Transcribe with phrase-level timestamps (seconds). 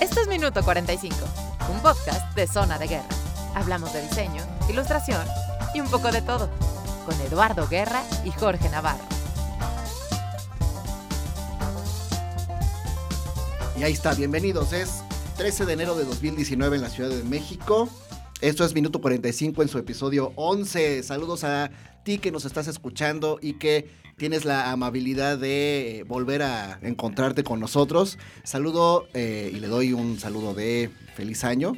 [0.00, 1.16] Esto es Minuto 45,
[1.72, 3.08] un podcast de Zona de Guerra.
[3.54, 5.24] Hablamos de diseño, ilustración
[5.74, 6.48] y un poco de todo,
[7.06, 9.04] con Eduardo Guerra y Jorge Navarro.
[13.78, 14.72] Y ahí está, bienvenidos.
[14.72, 15.02] Es
[15.36, 17.88] 13 de enero de 2019 en la Ciudad de México.
[18.40, 21.02] Esto es Minuto 45 en su episodio 11.
[21.02, 21.70] Saludos a
[22.04, 27.58] ti que nos estás escuchando y que tienes la amabilidad de volver a encontrarte con
[27.58, 28.18] nosotros.
[28.44, 31.72] Saludo eh, y le doy un saludo de feliz año.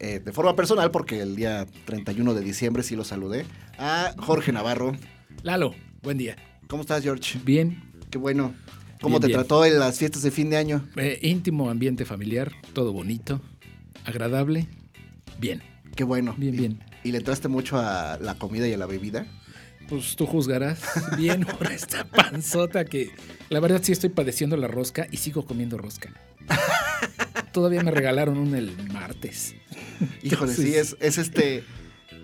[0.00, 3.44] eh, de forma personal, porque el día 31 de diciembre sí lo saludé.
[3.78, 4.96] A Jorge Navarro.
[5.42, 6.36] Lalo, buen día.
[6.68, 7.38] ¿Cómo estás, George?
[7.44, 8.52] Bien, Qué bueno.
[9.00, 9.38] ¿Cómo Bien, te bien.
[9.40, 10.84] trató en las fiestas de fin de año?
[10.96, 13.40] eh, íntimo ambiente familiar, todo bonito,
[14.04, 14.68] agradable,
[15.38, 15.62] bien,
[15.96, 16.34] Qué bueno.
[16.38, 16.78] bien, bien.
[17.04, 19.26] ¿Y le entraste mucho a la comida y a la bebida?
[19.88, 20.80] Pues tú juzgarás
[21.18, 23.10] bien por esta panzota que
[23.50, 26.12] la verdad sí estoy padeciendo la rosca y sigo comiendo rosca.
[27.52, 29.54] Todavía me regalaron un el martes.
[30.22, 31.64] Híjole, sí, es, es este.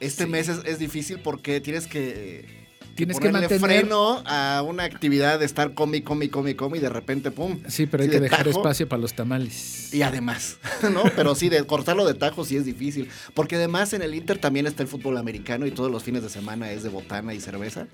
[0.00, 0.30] Este Sí.
[0.30, 2.57] mes es, es difícil porque tienes que.
[2.98, 3.60] Tienes que mantener...
[3.60, 7.58] freno a una actividad de estar come, come, come, come y de repente, pum.
[7.68, 8.50] Sí, pero hay Sí, que de dejar tajo.
[8.50, 9.92] espacio para los tamales.
[9.94, 10.58] Y además,
[10.92, 11.04] ¿no?
[11.16, 13.08] Pero sí, de cortarlo de tajo sí es difícil.
[13.34, 16.28] Porque además en el Inter también está el fútbol americano y todos los fines de
[16.28, 17.86] semana es de botana y cerveza.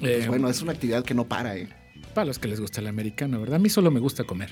[0.00, 1.68] Pues Eh, bueno, es una actividad que no para, ¿eh?
[2.14, 3.56] Para los que les gusta el americano, ¿verdad?
[3.56, 4.50] A mí solo me gusta comer.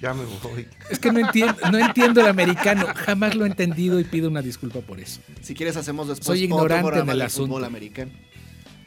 [0.00, 0.66] Ya me voy.
[0.90, 2.86] Es que no entiendo, no entiendo el americano.
[2.94, 5.20] Jamás lo he entendido y pido una disculpa por eso.
[5.42, 7.48] Si quieres hacemos después Soy ignorante en el asunto.
[7.48, 8.10] fútbol americano.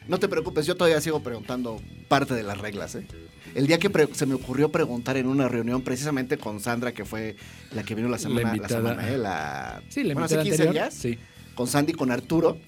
[0.08, 3.06] No te preocupes, yo todavía sigo preguntando parte de las reglas, ¿eh?
[3.54, 7.36] El día que se me ocurrió preguntar en una reunión precisamente con Sandra, que fue
[7.72, 8.80] la que vino la semana, la invitada.
[8.80, 9.18] semana, ¿eh?
[9.18, 10.72] La, Sí, la bueno, invitada hace 15 anterior.
[10.74, 11.18] días, Sí.
[11.54, 12.58] con Sandy y con Arturo,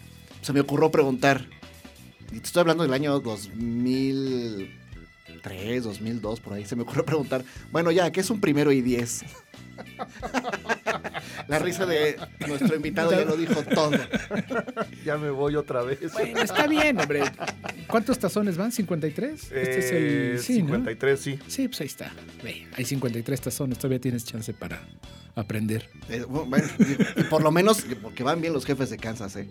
[0.42, 1.46] se me ocurrió preguntar,
[2.34, 7.90] y te estoy hablando del año 2003, 2002, por ahí, se me ocurrió preguntar, bueno,
[7.90, 9.22] ya, ¿qué es un primero y diez?
[11.48, 13.92] la risa de nuestro invitado ya lo dijo todo.
[15.04, 15.98] Ya me voy otra vez.
[16.12, 17.22] Bueno, está bien, hombre.
[17.88, 18.70] ¿Cuántos tazones van?
[18.72, 19.32] ¿53?
[19.32, 20.38] Este es Eh, el.
[20.40, 20.76] Sí, ¿no?
[20.76, 21.38] 53, sí.
[21.46, 22.10] Sí, pues ahí está.
[22.42, 23.76] Ve, hay 53 tazones.
[23.78, 24.80] Todavía tienes chance para
[25.34, 25.90] aprender.
[26.08, 26.66] Eh, bueno,
[27.18, 29.50] y por lo menos, porque van bien los jefes de Kansas, ¿eh?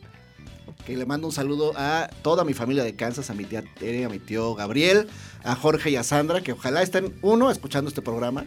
[0.85, 4.05] Que le mando un saludo a toda mi familia de Kansas, a mi tía Tere,
[4.05, 5.07] a mi tío Gabriel,
[5.43, 8.45] a Jorge y a Sandra, que ojalá estén, uno, escuchando este programa,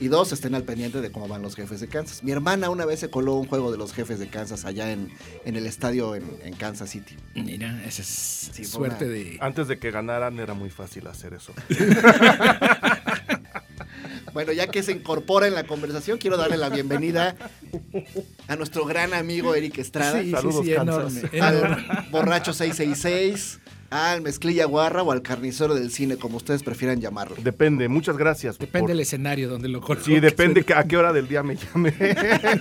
[0.00, 2.24] y dos, estén al pendiente de cómo van los jefes de Kansas.
[2.24, 5.10] Mi hermana una vez se coló un juego de los jefes de Kansas allá en,
[5.44, 7.16] en el estadio en, en Kansas City.
[7.36, 8.08] Mira, esa es
[8.52, 9.38] Sí, suerte una- de.
[9.40, 11.52] Antes de que ganaran era muy fácil hacer eso.
[14.32, 17.36] Bueno, ya que se incorpora en la conversación, quiero darle la bienvenida
[18.48, 20.22] a nuestro gran amigo Eric Estrada.
[20.22, 21.16] Sí, Saludos, sí, Kansas.
[21.32, 21.38] enorme.
[21.38, 21.86] enorme.
[21.90, 23.60] al borracho 666,
[23.90, 27.36] al mezclilla guarra o al carnicero del cine, como ustedes prefieran llamarlo.
[27.42, 28.58] Depende, muchas gracias.
[28.58, 30.06] Depende por- del escenario donde lo coloques.
[30.06, 31.94] Sí, depende que- a qué hora del día me llame.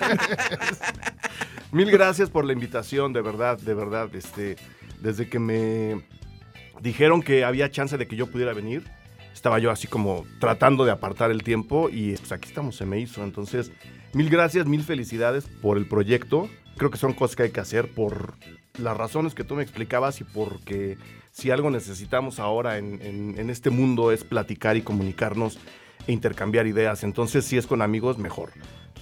[1.71, 4.13] Mil gracias por la invitación, de verdad, de verdad.
[4.13, 4.57] Este,
[4.99, 6.01] desde que me
[6.81, 8.83] dijeron que había chance de que yo pudiera venir,
[9.33, 12.99] estaba yo así como tratando de apartar el tiempo y pues aquí estamos, se me
[12.99, 13.23] hizo.
[13.23, 13.71] Entonces,
[14.13, 16.49] mil gracias, mil felicidades por el proyecto.
[16.77, 18.35] Creo que son cosas que hay que hacer por
[18.79, 20.97] las razones que tú me explicabas y porque
[21.31, 25.59] si algo necesitamos ahora en, en- en este mundo es platicar y comunicarnos
[26.07, 27.03] e intercambiar ideas.
[27.03, 28.51] Entonces, si es con amigos, mejor.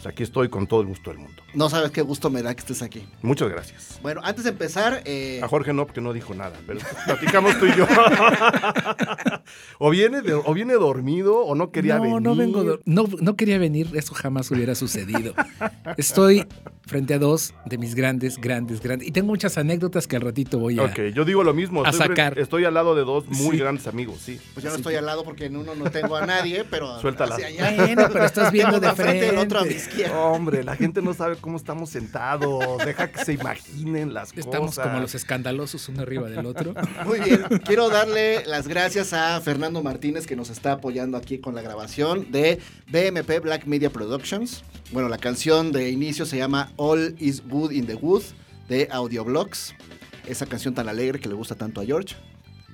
[0.02, 1.44] Pues aquí estoy con todo el gusto del mundo.
[1.54, 3.06] No sabes qué gusto me da que estés aquí.
[3.22, 4.00] Muchas gracias.
[4.02, 7.66] Bueno, antes de empezar, eh, A Jorge no, porque no dijo nada, pero platicamos tú
[7.66, 7.86] y yo.
[9.80, 12.22] o, viene de- o viene dormido o no quería no, venir.
[12.22, 12.80] no vengo.
[12.86, 13.90] no, no quería venir.
[13.94, 15.34] Eso jamás hubiera sucedido.
[15.98, 16.46] Estoy
[16.90, 19.08] frente a dos de mis grandes, grandes, grandes.
[19.08, 20.84] Y tengo muchas anécdotas que al ratito voy a.
[20.84, 21.86] Ok, yo digo lo mismo.
[21.86, 22.38] A estoy, sacar.
[22.40, 23.58] estoy al lado de dos muy Sí.
[23.60, 24.40] grandes amigos, sí.
[24.54, 27.36] pues ya no estoy al lado porque en uno no tengo a nadie, pero Suéltala.
[27.36, 27.74] hacia allá.
[27.78, 30.18] Bueno, pero estás viendo de frente otro a mi izquierda.
[30.18, 32.84] Hombre, la gente no sabe cómo estamos sentados.
[32.86, 34.88] Deja que se imaginen las Estamos cosas.
[34.88, 36.74] como los escandalosos uno arriba del otro.
[37.06, 41.54] Muy bien, quiero darle las gracias a Fernando Martínez que nos está apoyando aquí con
[41.56, 44.64] la grabación de BMP Black Media Productions.
[44.92, 48.24] Bueno, la canción de inicio se llama All is Good in the Wood
[48.68, 49.76] de Audioblogs.
[50.26, 52.16] Esa canción tan alegre que le gusta tanto a George.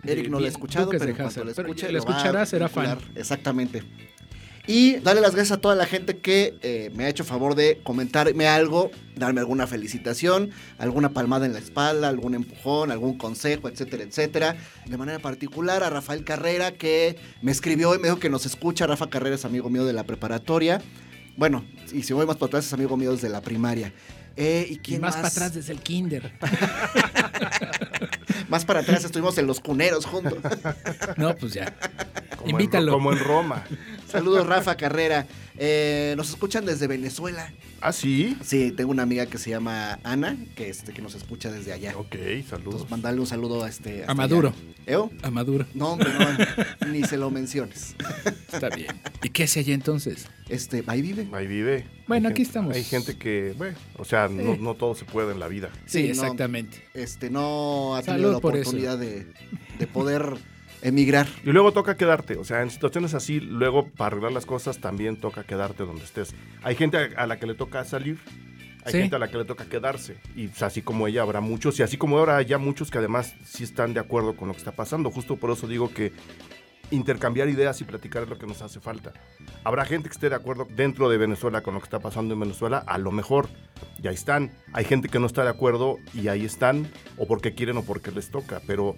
[0.06, 2.98] Eric no la ha escuchado, pero en cuanto la escuche, la escuchará, será fan.
[3.16, 3.84] Exactamente.
[4.68, 7.82] Y darle las gracias a toda la gente que eh, me ha hecho favor de
[7.84, 14.04] comentarme algo, darme alguna felicitación, alguna palmada en la espalda, algún empujón, algún consejo, etcétera,
[14.04, 14.56] etcétera.
[14.86, 18.88] De manera particular a Rafael Carrera que me escribió y me dijo que nos escucha.
[18.88, 20.82] Rafa Carrera es amigo mío de la preparatoria.
[21.38, 23.94] Bueno, y si voy más para atrás es amigo mío desde la primaria.
[24.38, 25.16] Eh, ¿Y Y más, más?
[25.16, 26.32] para atrás desde el kinder.
[28.50, 30.38] Más para atrás estuvimos en los cuneros juntos.
[31.18, 31.74] No, pues ya.
[32.38, 32.92] Como Invítalo.
[32.92, 33.64] En, como en Roma.
[34.16, 35.28] Saludos, Rafa Carrera.
[35.58, 37.52] Eh, nos escuchan desde Venezuela.
[37.82, 38.38] ¿Ah, sí?
[38.42, 41.94] Sí, tengo una amiga que se llama Ana, que, este, que nos escucha desde allá.
[41.98, 42.16] Ok,
[42.50, 42.56] saludos.
[42.58, 44.04] Entonces, mandarle un saludo a este.
[44.08, 44.54] A Maduro.
[44.86, 45.12] ¿Eo?
[45.22, 45.66] A Maduro.
[45.74, 47.96] No, hombre, no, ni se lo menciones.
[48.52, 48.88] Está bien.
[49.22, 50.28] ¿Y qué hace allá entonces?
[50.50, 51.28] Este, ahí vive.
[51.34, 51.86] Ahí vive.
[52.08, 52.76] Bueno, Hay aquí gente- estamos.
[52.76, 54.60] Hay gente que, bueno, o sea, no, Sí.
[54.62, 55.70] no todo se puede en la vida.
[55.86, 56.82] Sí, no, exactamente.
[56.94, 59.28] este, no ha Salud tenido la oportunidad de,
[59.80, 60.34] de poder
[60.86, 61.28] emigrar.
[61.44, 65.18] Y luego toca quedarte, o sea, en situaciones así, luego para arreglar las cosas también
[65.18, 66.36] toca quedarte donde estés.
[66.62, 68.20] Hay gente a, la que le toca salir,
[68.86, 69.00] hay Sí.
[69.00, 71.84] gente a la que le toca quedarse, y pues, así como ella habrá muchos, y
[71.84, 74.74] así como habrá ya muchos que además sí están de acuerdo con lo que está
[74.74, 75.10] pasando.
[75.10, 76.14] Justo por eso digo que
[76.92, 79.12] intercambiar ideas y platicar es lo que nos hace falta.
[79.64, 82.40] Habrá gente que esté de acuerdo dentro de Venezuela con lo que está pasando en
[82.42, 83.50] Venezuela, a lo mejor,
[84.04, 84.52] y ahí están.
[84.72, 86.88] Hay gente que no está de acuerdo y ahí están,
[87.18, 88.96] o porque quieren o porque les toca, pero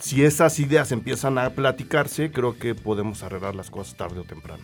[0.00, 4.62] si esas ideas empiezan a platicarse, creo que podemos arreglar las cosas tarde o temprano.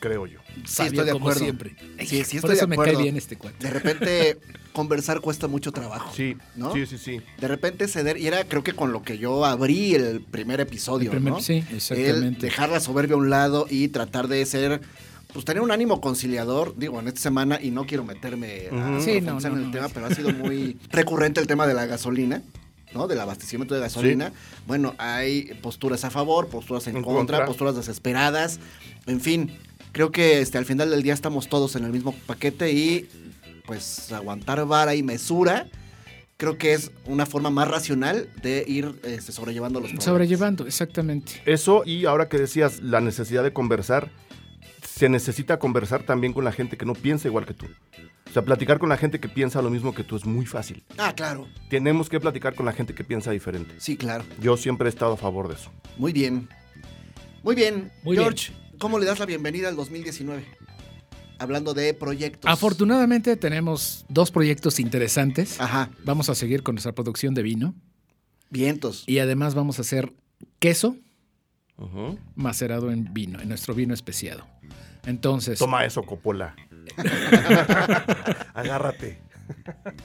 [0.00, 0.38] Creo yo.
[0.58, 1.40] Sí, Sabio estoy de como acuerdo.
[1.40, 1.74] siempre.
[2.06, 2.92] Sí, sí, Por estoy eso de me acuerdo.
[2.94, 3.64] cae bien este cuento.
[3.64, 4.38] De repente,
[4.72, 6.12] conversar cuesta mucho trabajo.
[6.14, 6.72] Sí, ¿No?
[6.72, 7.20] sí, sí, sí.
[7.40, 11.10] De repente ceder, y era creo que con lo que yo abrí el primer episodio,
[11.10, 11.40] El primer- ¿no?
[11.40, 12.46] Sí, El exactamente.
[12.46, 14.82] dejar la soberbia a un lado y tratar de ser,
[15.32, 19.00] pues tener un ánimo conciliador, digo, en esta semana, y no quiero meterme a.
[19.00, 19.70] Sí, no, no, en el no.
[19.72, 22.40] tema, pero ha sido muy recurrente el tema de la gasolina.
[22.92, 23.08] ¿No?
[23.08, 24.32] Del abastecimiento de gasolina.
[24.66, 27.46] Bueno, hay posturas a favor, posturas en, En contra, contra.
[27.46, 28.60] posturas desesperadas.
[29.06, 29.56] En fin,
[29.92, 33.08] creo que este, al final del día estamos todos en el mismo paquete y
[33.66, 35.66] pues aguantar vara y mesura
[36.38, 40.04] creo que es una forma más racional de ir este, sobrellevando los problemas.
[40.04, 41.42] Sobrellevando, exactamente.
[41.44, 44.10] Eso y ahora que decías la necesidad de conversar,
[44.88, 47.66] se necesita conversar también con la gente que no piensa igual que tú.
[48.28, 50.84] O sea, platicar con la gente que piensa lo mismo que tú es muy fácil.
[50.98, 51.48] Ah, claro.
[51.70, 53.74] Tenemos que platicar con la gente que piensa diferente.
[53.78, 54.24] Sí, claro.
[54.40, 55.70] Yo siempre he estado a favor de eso.
[55.96, 56.48] Muy bien.
[57.42, 57.90] Muy bien.
[58.02, 60.44] Muy George, ¿cómo le das la bienvenida al 2019?
[61.38, 62.50] Hablando de proyectos.
[62.50, 65.60] Afortunadamente tenemos dos proyectos interesantes.
[65.60, 65.88] Ajá.
[66.04, 67.74] Vamos a seguir con nuestra producción de vino
[68.50, 69.04] Vientos.
[69.06, 70.12] y además vamos a hacer
[70.58, 70.96] queso
[71.78, 72.18] Ujú.
[72.34, 74.44] macerado en vino, en nuestro vino especiado.
[75.06, 76.56] Entonces, Toma eso, Coppola.
[78.54, 79.18] Agárrate.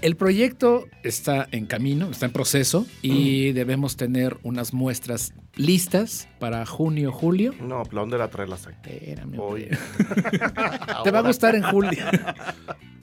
[0.02, 6.66] el proyecto está en camino, está en proceso y debemos tener unas muestras listas para
[6.66, 7.54] junio, julio.
[7.60, 8.56] No, ¿para dónde la trae la?
[8.56, 9.70] Espérame, Oye.
[11.04, 12.06] Te va a gustar en julio.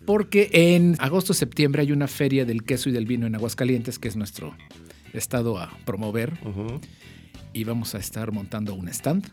[0.07, 4.09] Porque en agosto, septiembre hay una feria del queso y del vino en Aguascalientes, que
[4.09, 4.57] es nuestro
[5.13, 6.33] estado a promover.
[7.53, 9.29] Y vamos a estar montando un stand.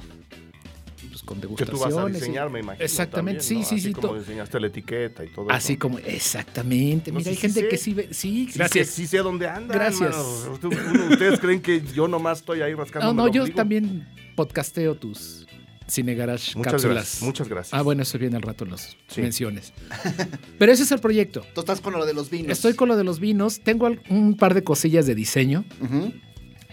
[1.17, 1.95] Pues con Que tú degustaciones.
[1.95, 2.83] vas a y- diseñar, me imagino.
[2.85, 3.63] Exactamente, también, sí, ¿no?
[3.65, 5.79] sí, Así sí, como diseñaste la etiqueta y todo Así eso.
[5.79, 7.11] como, exactamente.
[7.11, 7.67] No, Mira, sí, hay sí gente sé.
[7.67, 8.07] que sí ve.
[8.11, 8.87] Sí, Sí gracias.
[8.89, 9.73] Sí, sé dónde anda.
[9.73, 10.15] Gracias.
[10.61, 13.13] Ustedes creen que yo nomás estoy ahí rascando.
[13.13, 15.47] No, no, yo también podcasteo tus
[15.87, 16.95] Cine Garage Muchas cápsulas.
[16.95, 17.21] gracias.
[17.23, 17.73] Muchas gracias.
[17.73, 19.21] Ah, bueno, eso viene al rato en las Sí.
[19.21, 19.73] menciones.
[20.59, 21.45] Pero ese es el proyecto.
[21.55, 22.51] Tú estás con lo de los vinos.
[22.51, 23.61] Estoy con lo de los vinos.
[23.61, 25.63] Tengo un par de cosillas de diseño.
[25.81, 26.13] Ujú.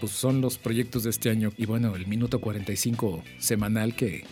[0.05, 1.53] Pues son los proyectos de este año.
[1.57, 4.25] Y bueno, el minuto 45 semanal que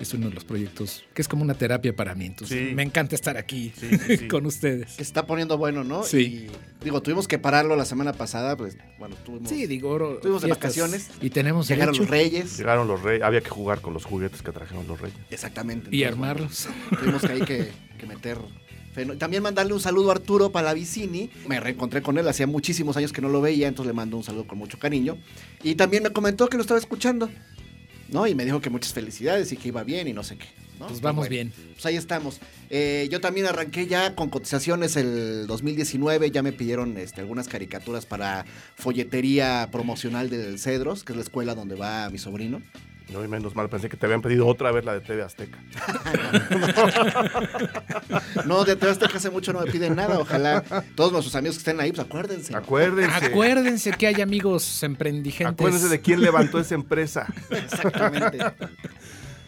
[0.00, 2.26] es uno de los proyectos que es como una terapia para mí.
[2.26, 2.74] Entonces, Sí.
[2.74, 4.28] me encanta estar aquí Sí, sí, sí.
[4.28, 4.86] con ustedes.
[4.90, 6.02] Que se está poniendo bueno, ¿no?
[6.04, 6.48] Sí.
[6.80, 9.48] Y, digo, tuvimos que pararlo la semana pasada, pues, bueno, tuvimos...
[9.48, 10.62] Sí, digo, oro- Estuvimos de fiestas.
[10.76, 11.10] vacaciones.
[11.20, 12.58] Y tenemos Llegaron derecho los reyes.
[12.58, 13.22] Llegaron los reyes.
[13.22, 15.18] Había que jugar con los juguetes que trajeron los reyes.
[15.30, 15.88] Exactamente.
[15.90, 16.68] y bueno, armarlos.
[16.98, 17.68] Tuvimos que ahí que,
[17.98, 18.38] que meter.
[19.18, 21.30] También mandarle un saludo a Arturo Palavicini.
[21.48, 24.24] Me reencontré con él, hacía muchísimos años que no lo veía, entonces le mando un
[24.24, 25.16] saludo con mucho cariño.
[25.62, 27.30] Y también me comentó que lo estaba escuchando,
[28.08, 28.26] ¿no?
[28.26, 30.46] Y me dijo que muchas felicidades y que iba bien y no sé qué.
[30.78, 30.88] ¿no?
[30.88, 31.52] Pues vamos bueno, bien.
[31.72, 32.40] Pues ahí estamos.
[32.68, 36.30] Eh, yo también arranqué ya con cotizaciones el 2019.
[36.30, 38.44] Ya me pidieron este, algunas caricaturas para
[38.76, 42.62] folletería promocional del Cedros, que es la escuela donde va mi sobrino.
[43.12, 45.58] No, y menos mal, pensé que te habían pedido otra vez la de TV Azteca.
[48.46, 50.18] No, de TV Azteca hace mucho no me piden nada.
[50.18, 50.62] Ojalá
[50.94, 52.54] todos nuestros amigos que estén ahí, pues acuérdense.
[52.56, 53.26] Acuérdense.
[53.26, 55.52] Acuérdense que hay amigos emprendigentes.
[55.54, 57.26] Acuérdense de quién levantó esa empresa.
[57.50, 58.38] Exactamente.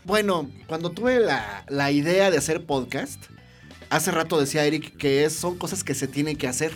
[0.04, 3.23] Bueno, cuando tuve la, la idea de hacer podcast,
[3.90, 6.73] hace rato decía Eric que es- son cosas que se tienen que hacer.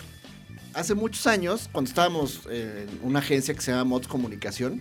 [0.74, 4.80] Hace muchos años, cuando estábamos eh, en una agencia que se llama Mods Comunicación,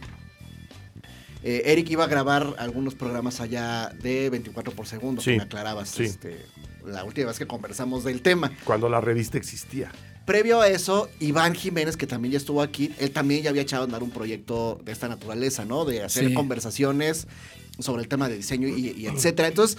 [1.50, 5.44] eh, Eric iba a grabar algunos programas allá de 24 por segundo, Sí, que me
[5.44, 6.04] aclarabas sí.
[6.04, 6.38] este,
[6.86, 8.52] la última vez que conversamos del tema.
[8.66, 9.90] Cuando la revista existía.
[10.26, 13.84] Previo a eso, Iván Jiménez, que también ya estuvo aquí, él también ya había echado
[13.84, 15.86] a andar un proyecto de esta naturaleza, ¿no?
[15.86, 16.34] De hacer Sí.
[16.34, 17.28] conversaciones
[17.80, 19.48] sobre el tema de diseño y, y etcétera.
[19.48, 19.78] Entonces,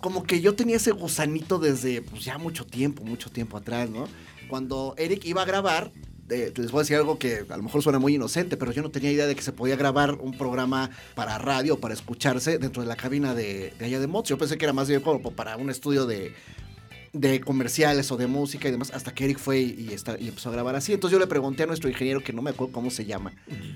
[0.00, 4.06] como que yo tenía ese gusanito desde pues, ya mucho tiempo, mucho tiempo atrás, ¿no?
[4.48, 5.90] Cuando Eric iba a grabar,
[6.30, 8.82] eh, les voy a decir algo que a lo mejor suena muy inocente, pero yo
[8.82, 12.82] no tenía idea de que se podía grabar un programa para radio, para escucharse dentro
[12.82, 14.28] de la cabina de, de allá de Mods.
[14.28, 16.34] Yo pensé que era más bien como para un estudio de,
[17.12, 20.28] de comerciales o de música y demás, hasta que Eric fue y, y está- y
[20.28, 20.92] empezó a grabar así.
[20.92, 23.32] Entonces yo le pregunté a nuestro ingeniero, que no me acuerdo cómo se llama,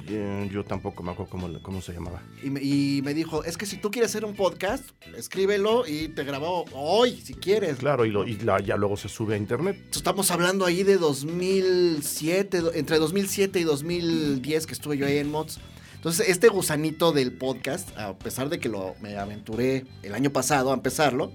[0.09, 2.23] Eh, Yo tampoco me acuerdo cómo, cómo se llamaba.
[2.45, 4.85] y me, y me dijo, es que si tú quieres hacer un podcast,
[5.17, 7.77] escríbelo y te grabó hoy, si quieres.
[7.79, 9.77] Claro, y, lo, y la- ya luego se sube a internet.
[9.95, 15.31] Estamos hablando ahí de 2007, do- entre 2007 y 2010 que estuve yo ahí en
[15.31, 15.59] Mods.
[15.97, 20.73] Entonces, este gusanito del podcast, a pesar de que lo me aventuré el año pasado
[20.73, 21.33] a empezarlo,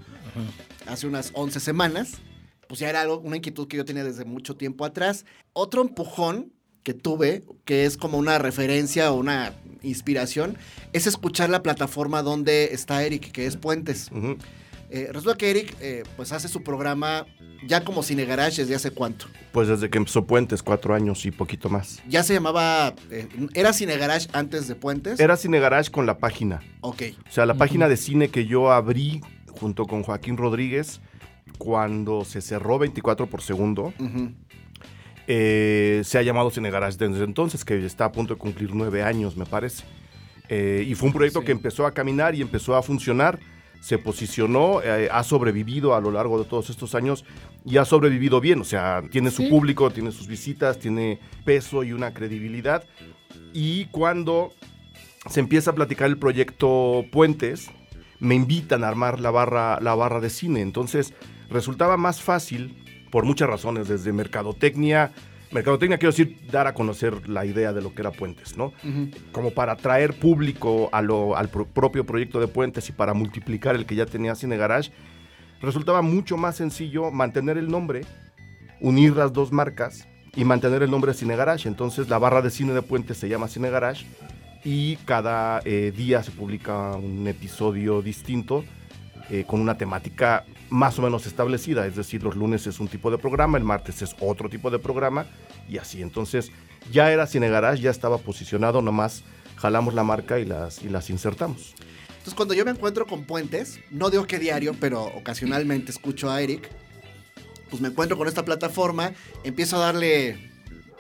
[0.87, 2.13] hace unas 11 semanas,
[2.67, 5.25] pues ya era algo, una inquietud que yo tenía desde mucho tiempo atrás.
[5.53, 6.51] Otro empujón
[6.83, 9.53] que tuve, que es como una referencia o una
[9.83, 10.57] inspiración,
[10.93, 14.09] es escuchar la plataforma donde está Eric, que es Puentes.
[14.89, 17.25] Eh, resulta que Eric, eh, pues hace su programa
[17.65, 19.25] ya como Cine Garage desde hace cuánto.
[19.51, 22.01] Pues desde que empezó Puentes, cuatro años y poquito más.
[22.07, 25.19] Ya se llamaba, eh, ¿era Cine Garage antes de Puentes?
[25.19, 26.61] Era Cine Garage con la página.
[26.81, 29.21] Ok, O sea, la página de cine que yo abrí
[29.59, 31.01] junto con Joaquín Rodríguez
[31.57, 33.93] cuando se cerró 24 por segundo,
[35.27, 39.03] eh, se ha llamado Cine Garage desde entonces, que está a punto de cumplir nueve
[39.03, 39.83] años, me parece.
[40.49, 41.45] Eh, y fue un proyecto Sí.
[41.47, 43.39] que empezó a caminar y empezó a funcionar,
[43.81, 47.25] se posicionó, eh, ha sobrevivido a lo largo de todos estos años
[47.65, 49.49] y ha sobrevivido bien, o sea, tiene su Sí.
[49.49, 52.83] público, tiene sus visitas, tiene peso y una credibilidad.
[53.53, 54.53] Y cuando
[55.29, 57.69] se empieza a platicar el proyecto Puentes,
[58.19, 60.61] me invitan a armar la barra, la barra de cine.
[60.61, 61.13] Entonces
[61.49, 65.11] resultaba más fácil, por muchas razones, desde mercadotecnia,
[65.51, 68.73] mercadotecnia quiero decir dar a conocer la idea de lo que era Puentes, ¿no?
[69.31, 73.75] Como para atraer público a lo- al pro- propio proyecto de Puentes y para multiplicar
[73.75, 74.91] el que ya tenía Cine Garage,
[75.61, 78.01] resultaba mucho más sencillo mantener el nombre,
[78.81, 81.67] unir las dos marcas y mantener el nombre Cine Garage.
[81.69, 84.05] Entonces la barra de cine de Puentes se llama Cine Garage
[84.63, 88.63] y cada eh, día se publica un episodio distinto
[89.29, 91.85] eh, con una temática más o menos establecida.
[91.85, 94.79] Es decir, los lunes es un tipo de programa, el martes es otro tipo de
[94.79, 95.25] programa
[95.69, 96.01] y así.
[96.01, 96.51] Entonces
[96.91, 99.23] ya era Cine Garage, ya estaba posicionado, nomás
[99.57, 101.73] jalamos la marca y las, y las insertamos.
[102.27, 106.41] Entonces, cuando yo me encuentro con Puentes, no digo que diario, pero ocasionalmente escucho a
[106.41, 106.69] Eric,
[107.69, 110.56] pues me encuentro con esta plataforma, empiezo a darle...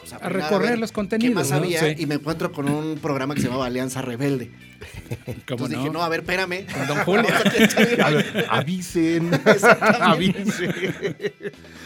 [0.09, 1.35] pues, A recorrer ver los ¿Qué contenidos.
[1.35, 1.57] más ¿no?
[1.57, 1.79] había?
[1.79, 1.95] Sí.
[1.97, 4.51] Y me encuentro con un programa que se llamaba Alianza Rebelde.
[5.25, 5.35] ¿Cómo
[5.65, 5.77] Entonces no?
[5.83, 6.65] dije, no, a ver, espérame.
[6.71, 7.25] Con Don Julio.
[8.03, 9.31] A ver, avisen,
[10.01, 10.73] avisen.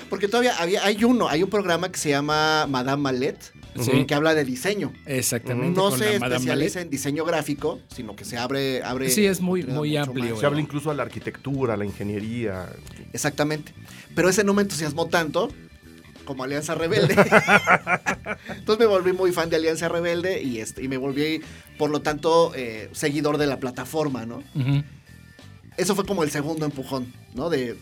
[0.09, 3.37] Porque todavía había, hay uno, hay un programa que se llama Madame Mallet,
[3.79, 4.05] Sí.
[4.05, 4.91] que habla de diseño.
[5.05, 5.79] Exactamente.
[5.79, 8.83] No se especializa en diseño gráfico, sino que se abre...
[8.83, 10.31] abre Sí, es muy- muy amplio.
[10.31, 10.39] más.
[10.41, 12.67] Se habla incluso a la arquitectura, a la ingeniería.
[13.13, 13.73] Exactamente.
[14.13, 15.49] Pero ese no me entusiasmó tanto
[16.25, 17.15] como Alianza Rebelde.
[18.49, 21.41] Entonces me volví muy fan de Alianza Rebelde y, este, y me volví,
[21.77, 24.43] por lo tanto, eh, seguidor de la plataforma, ¿no?
[25.77, 27.49] Eso fue como el segundo empujón, ¿no?
[27.49, 27.75] De, eh,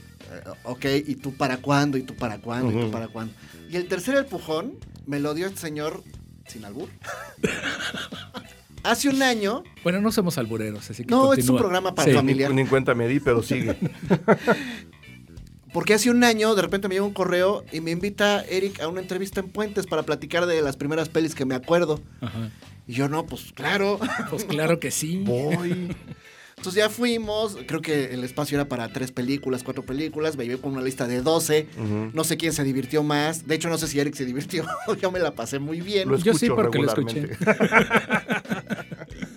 [0.64, 1.98] ok, ¿y tú para cuándo?
[1.98, 2.72] ¿Y tú para cuándo?
[2.78, 3.34] ¿Y tú para cuándo?
[3.70, 6.04] Y el tercer empujón me lo dio este señor
[6.48, 6.90] sin albur.
[8.84, 12.16] Hace un año, Bueno, no somos albureros, así que No, es un programa para Sí.
[12.16, 12.48] familia.
[12.50, 13.78] Ni en cuenta me di, pero sigue.
[15.74, 18.88] porque hace un año de repente me llega un correo y me invita Eric a
[18.88, 22.02] una entrevista en Puentes para platicar de las primeras pelis que me acuerdo.
[22.22, 22.52] Ajá.
[22.88, 24.00] Y yo, no, pues claro.
[24.30, 25.22] Pues claro que sí.
[25.24, 25.96] Voy.
[26.58, 30.60] Entonces ya fuimos, creo que el espacio era para tres películas, cuatro películas, me llevé
[30.60, 31.68] con una lista de 12.
[31.78, 32.12] Ujú.
[32.14, 33.48] No sé quién se divirtió más.
[33.48, 34.66] De hecho, no sé si Eric se divirtió.
[35.02, 36.10] yo me la pasé muy bien.
[36.10, 37.38] Lo Yo sí, porque lo regularmente.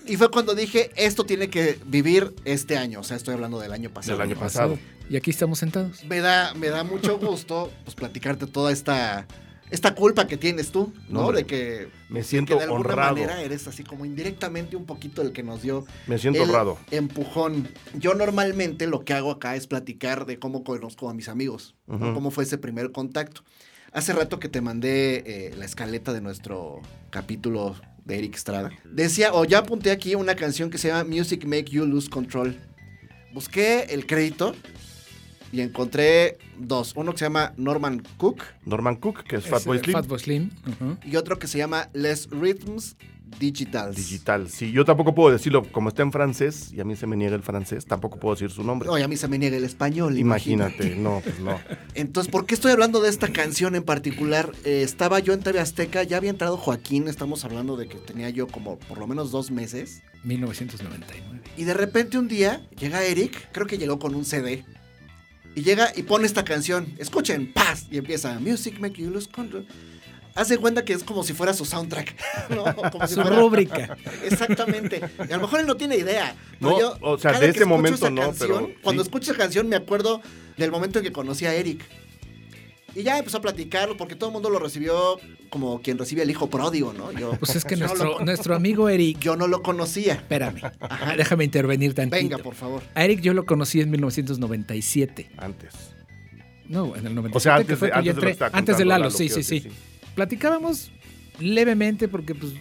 [0.07, 3.01] Y fue cuando dije, esto tiene que vivir este año.
[3.01, 4.19] O sea, estoy hablando del año pasado.
[4.19, 4.79] Del año pasado.
[5.09, 6.05] Y aquí estamos sentados.
[6.05, 9.27] Me da, me da mucho gusto pues, platicarte toda esta,
[9.71, 11.33] esta culpa que tienes tú, ¿no?
[11.33, 13.13] De que, Me siento de alguna honrado.
[13.15, 16.79] manera eres así como indirectamente un poquito el que nos dio Me siento el honrado.
[16.91, 17.69] empujón.
[17.95, 22.31] Yo normalmente lo que hago acá es platicar de cómo conozco a mis amigos, cómo
[22.31, 23.43] fue ese primer contacto.
[23.93, 26.81] Hace rato que te mandé eh, la escaleta de nuestro
[27.11, 28.71] capítulo de Eric Estrada.
[28.85, 32.59] Decía, o ya apunté aquí una canción que se llama Music Make You Lose Control.
[33.33, 34.55] Busqué el crédito
[35.53, 36.95] y encontré dos.
[36.97, 39.93] Uno que se llama Norman Cook Norman Cook, que es Es, Fatboy eh, Slim.
[39.93, 40.51] Fatboy Slim.
[41.05, 42.97] Y otro que se llama Les Rhythms
[43.39, 43.97] Digitals.
[43.97, 44.49] Digital.
[44.49, 47.35] Sí, yo tampoco puedo decirlo, como está en francés y a mí se me niega
[47.35, 48.89] el francés, tampoco puedo decir su nombre.
[48.89, 50.19] Oye, a mí se me niega el español.
[50.19, 51.59] Imagínate, no, pues no.
[51.95, 54.53] Entonces, ¿por qué estoy hablando de esta canción en particular?
[54.65, 58.31] Eh, estaba yo en TV Azteca, ya había entrado Joaquín, estamos hablando de que tenía
[58.31, 60.03] yo como por lo menos dos meses.
[60.25, 61.41] 1999.
[61.57, 64.65] Y de repente un día llega Eric, creo que llegó con un CD.
[65.55, 66.95] Y llega y pone esta canción.
[66.99, 67.87] Escuchen, paz.
[67.91, 69.67] Y empieza Music Make You Lose Control.
[70.35, 72.15] hace cuenta que es como si fuera su soundtrack,
[72.51, 72.65] ¿no?
[72.75, 73.97] Como si Su fuera- rúbrica.
[74.25, 75.01] Exactamente.
[75.29, 76.35] Y a lo mejor él no tiene idea.
[76.59, 79.09] pero No, yo, o sea, de ese momento no, canción, pero Cuando sí.
[79.09, 80.23] escucho esa canción me acuerdo
[80.57, 81.85] del momento en que conocí a Eric.
[82.95, 85.19] Y ya empezó a platicarlo porque todo el mundo lo recibió
[85.49, 87.11] como quien recibe al hijo pródigo, ¿no?
[87.13, 89.19] Yo, Pues es que yo no nuestro, lo- nuestro amigo Eric.
[89.19, 90.15] yo no lo conocía.
[90.15, 90.61] Espérame.
[91.17, 92.17] Déjame intervenir tantito.
[92.17, 92.83] Venga, por favor.
[92.95, 95.31] A Eric yo lo conocí en 1997.
[95.39, 95.73] Antes.
[96.69, 97.37] No, en el 97.
[97.37, 98.31] O sea, antes fue de, antes de entré.
[98.33, 99.65] está Antes de Lalo, sí, sí, sí.
[100.15, 100.91] Platicábamos
[101.39, 102.53] levemente porque pues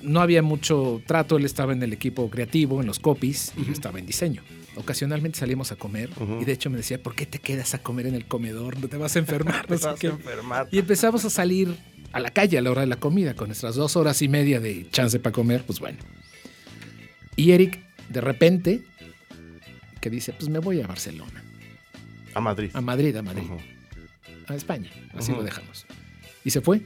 [0.00, 1.36] no había mucho trato.
[1.36, 4.42] Él estaba en el equipo creativo, en los copies, y yo estaba en diseño.
[4.78, 6.40] Ocasionalmente salíamos a comer Ujú.
[6.40, 8.78] y de hecho me decía, ¿por qué te quedas a comer en el comedor?
[8.78, 9.66] No te vas a enfermar.
[9.66, 10.68] Te no vas a enfermar.
[10.70, 11.74] Y empezamos a salir
[12.12, 14.60] a la calle a la hora de la comida, con nuestras dos horas y media
[14.60, 15.98] de chance para comer, pues bueno.
[17.36, 18.82] Y Eric, de repente,
[20.00, 21.42] que dice, pues me voy a Barcelona,
[22.34, 22.70] A Madrid.
[22.72, 23.58] a Madrid, a Madrid, Ujú.
[24.46, 25.40] a España, así Ujú.
[25.40, 25.86] lo dejamos.
[26.44, 26.82] Y se fue.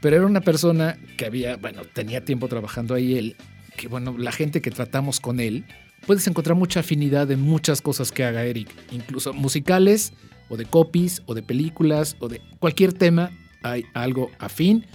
[0.00, 3.36] Pero era una persona que había, bueno, tenía tiempo trabajando ahí él,
[3.76, 5.64] que bueno, la gente que tratamos con él,
[6.06, 10.12] puedes encontrar mucha afinidad en muchas cosas que haga Eric, incluso musicales,
[10.48, 13.30] o de copies, o de películas, o de cualquier tema,
[13.62, 14.86] hay algo afín,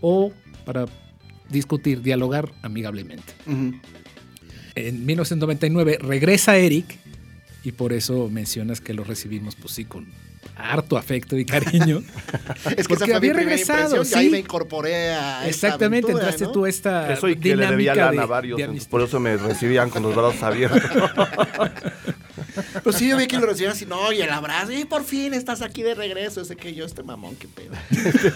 [0.00, 0.32] o
[0.64, 0.86] para
[1.50, 3.34] discutir, dialogar amigablemente.
[4.74, 6.98] En 1999 regresa Eric,
[7.64, 10.06] y por eso mencionas que lo recibimos, pues sí, con
[10.56, 12.02] harto afecto y cariño.
[12.76, 14.30] Es que Porque esa fue mi había primera regresado, impresión, y ahí sí.
[14.32, 16.52] me incorporé a esta Exactamente, aventura, entraste ¿no?
[16.52, 19.02] tú a esta Eso y que le dinámica debía de- lana a varios, de por
[19.02, 20.80] eso me recibían con los brazos abiertos.
[22.82, 25.32] Pues sí, yo vi que lo recibían así, no, y el abrazo, y por fin
[25.32, 26.42] estás aquí de regreso.
[26.42, 27.72] Ese que yo, este mamón, qué pedo.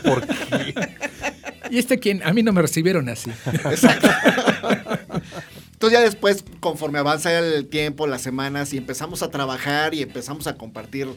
[0.02, 0.75] ¿Por qué?
[1.70, 3.30] Y este quien, a mí no me recibieron así.
[3.64, 4.08] Exacto.
[5.72, 10.46] Entonces ya después, conforme avanza el tiempo, las semanas, y empezamos a trabajar y empezamos
[10.46, 11.08] a compartir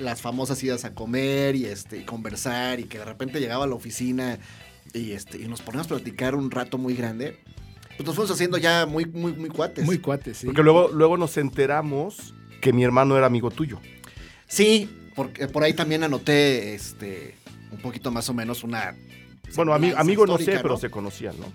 [0.00, 3.66] las famosas idas a comer y este y conversar y que de repente llegaba a
[3.66, 4.38] la oficina
[4.94, 7.38] y este y nos poníamos a platicar un rato muy grande,
[7.96, 9.84] pues nos fuimos haciendo ya muy muy muy cuates.
[9.84, 10.46] Muy cuate, sí.
[10.46, 13.80] Porque luego, luego nos enteramos que mi hermano era amigo tuyo.
[14.46, 17.34] Sí, porque por ahí también anoté este
[17.70, 18.94] un poquito más o menos una
[19.54, 21.46] Bueno, ami- amigo no sé, pero se conocían, ¿no?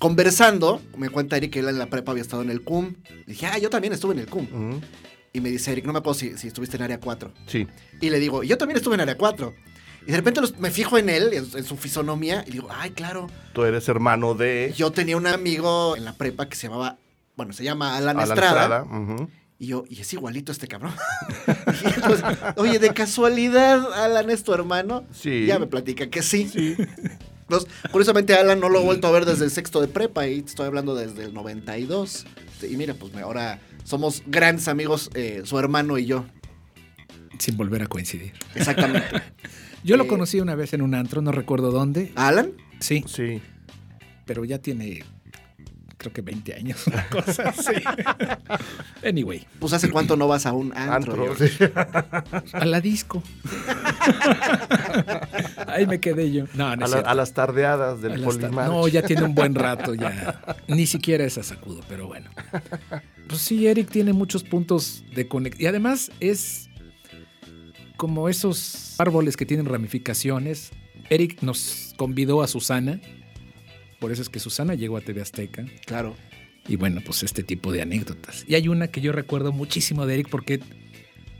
[0.00, 2.94] Conversando, me cuenta Eric que él en la prepa había estado en el CUM.
[3.26, 4.80] Dije, ah, yo también estuve en el CUM.
[5.32, 7.32] Y me dice Eric, no me acuerdo si, si estuviste en área 4.
[7.46, 7.66] Sí.
[8.00, 9.54] Y le digo, yo también estuve en área 4.
[10.06, 12.90] Y de repente los- me fijo en él, en, en su fisonomía, y digo, ay,
[12.90, 13.28] claro.
[13.52, 16.98] Tú eres hermano de Yo tenía un amigo en la prepa que se llamaba,
[17.36, 18.86] bueno, se llama Alan, Alan Estrada.
[19.58, 20.94] Y yo, y es igualito este cabrón.
[21.82, 22.24] Y entonces,
[22.56, 25.04] Oye, de casualidad, Alan es tu hermano.
[25.12, 25.44] Sí.
[25.46, 26.50] Ya me platica que sí.
[27.42, 30.38] Entonces, curiosamente, Alan no lo he vuelto a ver desde el sexto de prepa y
[30.40, 32.26] estoy hablando desde el 92.
[32.62, 36.24] Y mira, pues ahora somos grandes amigos, eh, su hermano y yo.
[37.38, 38.32] Sin volver a coincidir.
[38.54, 39.08] Exactamente.
[39.82, 42.12] Yo lo Eh, conocí una vez en un antro, no recuerdo dónde.
[42.14, 42.52] ¿Alan?
[42.80, 43.40] Sí, Sí.
[44.26, 45.02] pero ya tiene,
[46.00, 47.72] creo que 20 años, una cosa así.
[49.06, 51.12] Anyway, Pues hace cuánto no vas a un antro.
[51.12, 51.48] Antro, George?
[51.48, 51.64] sí.
[52.52, 53.22] a la disco.
[55.66, 56.44] Ahí me quedé yo.
[56.54, 58.68] No, no A, la- a las tardeadas del Polimarch.
[58.70, 60.40] No, ya tiene un buen rato, ya.
[60.68, 62.30] Ni siquiera esa sacudo, pero bueno.
[63.28, 65.62] Pues sí, Eric tiene muchos puntos de conexión.
[65.62, 66.68] Y además es
[67.96, 70.70] como esos árboles que tienen ramificaciones.
[71.10, 73.00] Eric nos convidó a Susana.
[74.00, 75.64] Por eso es que Susana llegó a TV Azteca.
[75.86, 76.16] Claro.
[76.66, 78.44] Y bueno, pues este tipo de anécdotas.
[78.48, 80.60] Y hay una que yo recuerdo muchísimo de Eric porque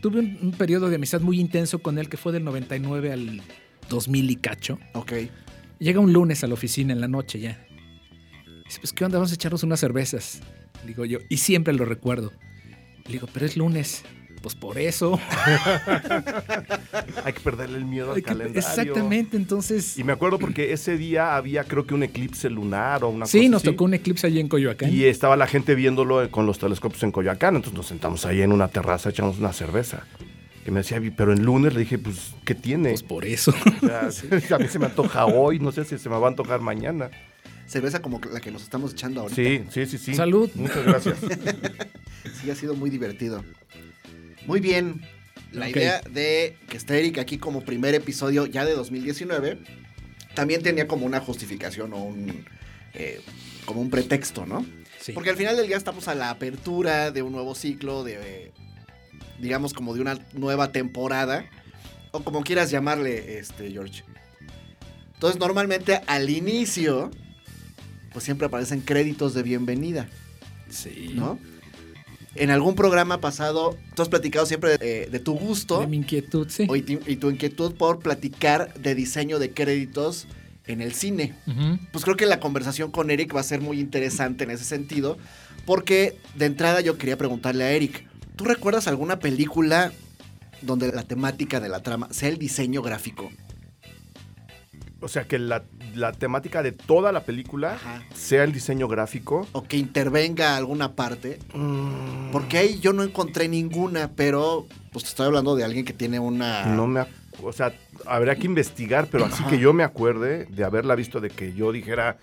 [0.01, 3.43] tuve un, un periodo de amistad muy intenso con él que fue del 99 al
[3.89, 4.79] 2000 y cacho.
[4.93, 5.13] Ok.
[5.79, 7.67] Llega un lunes a la oficina en la noche ya.
[8.65, 9.19] Dice, pues, ¿qué onda?
[9.19, 10.41] Vamos a echarnos unas cervezas.
[10.87, 12.33] Digo yo, y siempre lo recuerdo.
[13.07, 14.05] Le digo, pero es lunes.
[14.43, 15.21] Pues por eso.
[17.25, 18.59] Hay que perderle el miedo al que- calendario.
[18.61, 19.99] exactamente, entonces.
[19.99, 23.39] Y me acuerdo porque ese día había, creo que un eclipse lunar o una Sí,
[23.41, 23.71] cosa nos así.
[23.71, 24.93] tocó un eclipse allí en Coyoacán.
[24.93, 27.57] Y estaba la gente viéndolo con los telescopios en Coyoacán.
[27.57, 30.05] Entonces nos sentamos ahí en una terraza, echamos una cerveza.
[30.65, 32.91] Que me decía, "Vi, pero el lunes le dije, pues, ¿qué tiene?
[32.91, 33.53] Pues por eso.
[33.83, 34.11] O sea,
[34.57, 37.11] a mí se me antoja hoy, no sé si se me va a antojar mañana.
[37.67, 39.37] Cerveza como la que nos estamos echando ahorita.
[39.41, 40.15] Sí, sí, sí, sí.
[40.15, 40.51] Salud.
[40.55, 41.19] Muchas gracias.
[42.43, 43.45] Sí, ha sido muy divertido.
[44.47, 45.01] Muy bien.
[45.53, 49.59] La idea de que esté Eric aquí como primer episodio ya de 2019
[50.35, 52.45] también tenía como una justificación o un
[52.95, 53.21] eh,
[53.65, 54.65] como un pretexto, ¿no?
[55.01, 55.13] Sí.
[55.13, 58.53] Porque al final del día estamos a la apertura de un nuevo ciclo, de eh,
[59.41, 61.47] digamos como de una nueva temporada,
[62.13, 64.05] o como quieras llamarle, este George.
[65.15, 67.11] Entonces normalmente al inicio,
[68.13, 70.09] pues siempre aparecen créditos de bienvenida.
[70.69, 71.13] Sí.
[71.15, 71.39] ¿no?
[72.35, 76.47] En algún programa pasado, tú has platicado siempre de, de tu gusto De mi inquietud,
[76.49, 76.67] sí.
[76.73, 80.27] y, tu inquietud por platicar de diseño de créditos
[80.67, 81.35] en el cine.
[81.93, 85.19] Pues creo que la conversación con Eric va a ser muy interesante en ese sentido,
[85.67, 89.93] porque de entrada yo quería preguntarle a Eric, ¿tú recuerdas alguna película
[90.63, 93.33] donde la temática de la trama sea el diseño gráfico?
[95.03, 98.03] O sea, que la, la temática de toda la película Ajá.
[98.15, 99.47] sea el diseño gráfico.
[99.53, 101.39] O que intervenga alguna parte.
[101.55, 105.93] Mm, Porque ahí yo no encontré ninguna, pero pues te estoy hablando de alguien que
[105.93, 106.67] tiene una...
[106.67, 107.05] No me...
[107.43, 107.73] O sea,
[108.05, 111.73] habría que investigar, pero así que yo me acuerde de haberla visto, de que yo
[111.73, 112.19] dijera,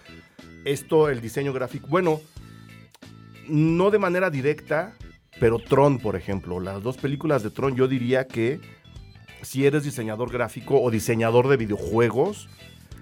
[0.63, 2.21] esto, el diseño gráfico, bueno,
[3.47, 4.93] no de manera directa,
[5.39, 8.59] pero Tron, por ejemplo, las dos películas de Tron, yo diría que
[9.41, 12.49] si eres diseñador gráfico o diseñador de videojuegos,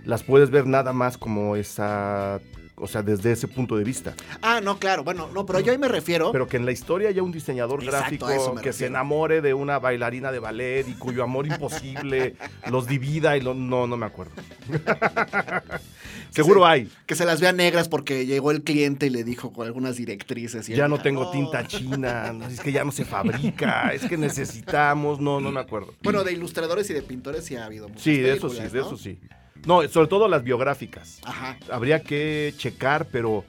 [0.05, 2.39] las puedes ver nada más como esa,
[2.75, 4.13] o sea, desde ese punto de vista.
[4.41, 6.31] Ah, no, claro, bueno, no, pero yo ahí me refiero...
[6.31, 9.79] Pero que en la historia haya un diseñador Exacto, gráfico que se enamore de una
[9.79, 12.35] bailarina de ballet y cuyo amor imposible
[12.69, 14.33] los divida y lo, no, no me acuerdo.
[16.29, 16.89] Seguro hay.
[17.05, 20.67] Que se las vea negras porque llegó el cliente y le dijo con algunas directrices.
[20.67, 21.31] y Ya no tengo "No".
[21.31, 25.61] tinta china, no, es que ya no se fabrica, es que necesitamos, no, no me
[25.61, 25.93] acuerdo.
[26.03, 28.79] Bueno, de ilustradores y de pintores sí ha habido muchas Sí, de eso sí, de
[28.79, 29.17] eso sí.
[29.65, 31.19] No, sobre todo las biográficas.
[31.23, 31.57] Ajá.
[31.71, 33.45] Habría que checar, pero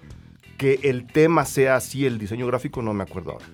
[0.57, 3.47] que el tema sea así, el diseño gráfico, no me acuerdo ahora.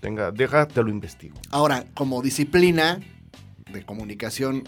[0.00, 1.36] Tenga, déjate lo investigo.
[1.50, 3.00] Ahora, como disciplina
[3.72, 4.64] de comunicación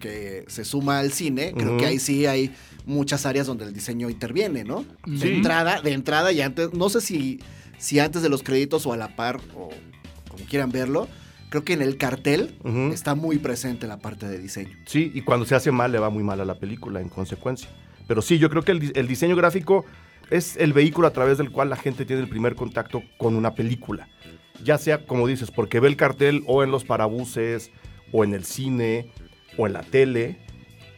[0.00, 2.54] que se suma al cine, creo que ahí sí hay
[2.86, 4.84] muchas áreas donde el diseño interviene, ¿no?
[5.06, 7.40] De entrada, de entrada y antes, no sé si,
[7.78, 9.68] si antes de los créditos o a la par o
[10.28, 11.08] como quieran verlo,
[11.48, 12.92] creo que en el cartel Ujú.
[12.92, 14.76] está muy presente la parte de diseño.
[14.86, 17.68] Sí, y cuando se hace mal le va muy mal a la película en consecuencia.
[18.06, 19.84] Pero sí, yo creo que el, el diseño gráfico
[20.30, 23.54] es el vehículo a través del cual la gente tiene el primer contacto con una
[23.54, 24.08] película.
[24.64, 27.70] Ya sea, como dices, porque ve el cartel o en los parabuses,
[28.12, 29.10] o en el cine,
[29.56, 30.36] o en la tele,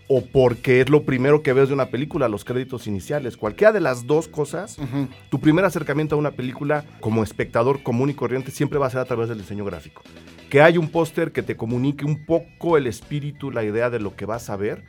[0.08, 3.36] o porque es lo primero que ves de una película, los créditos iniciales.
[3.36, 5.08] Cualquiera de las dos cosas, Ujú.
[5.30, 9.00] tu primer acercamiento a una película como espectador común y corriente siempre va a ser
[9.00, 10.02] a través del diseño gráfico.
[10.50, 14.16] Que hay un póster que te comunique un poco el espíritu, la idea de lo
[14.16, 14.82] que vas a ver.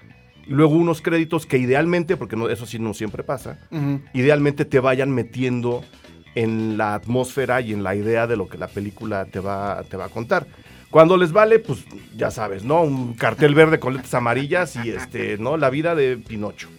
[0.46, 3.60] Y luego unos créditos que idealmente, porque no, eso sí no siempre pasa,
[4.14, 5.84] idealmente te vayan metiendo
[6.36, 9.98] en la atmósfera y en la idea de lo que la película te va, te
[9.98, 10.48] va a contar.
[10.90, 11.86] Cuando les vale, pues
[12.18, 12.82] ya sabes, ¿no?
[12.82, 15.58] Un cartel verde con letras amarillas y este, ¿no?
[15.58, 16.70] La vida de Pinocho.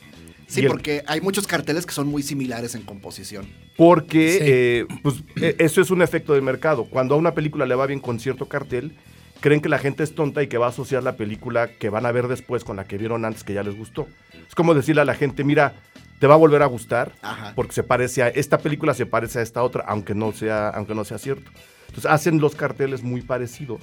[0.54, 3.46] Sí, el- porque hay muchos carteles que son muy similares en composición.
[3.76, 4.38] Porque Sí.
[4.42, 6.84] eh, pues, e- eso es un efecto de mercado.
[6.84, 8.96] Cuando a una película le va bien con cierto cartel,
[9.40, 12.06] creen que la gente es tonta y que va a asociar la película que van
[12.06, 14.06] a ver después con la que vieron antes que ya les gustó.
[14.48, 15.74] Es como decirle a la gente, mira,
[16.20, 17.52] te va a volver a gustar Ajá.
[17.56, 20.94] porque se parece a esta película se parece a esta otra, aunque no sea, aunque
[20.94, 21.50] no sea cierto.
[21.88, 23.80] Entonces hacen los carteles muy parecidos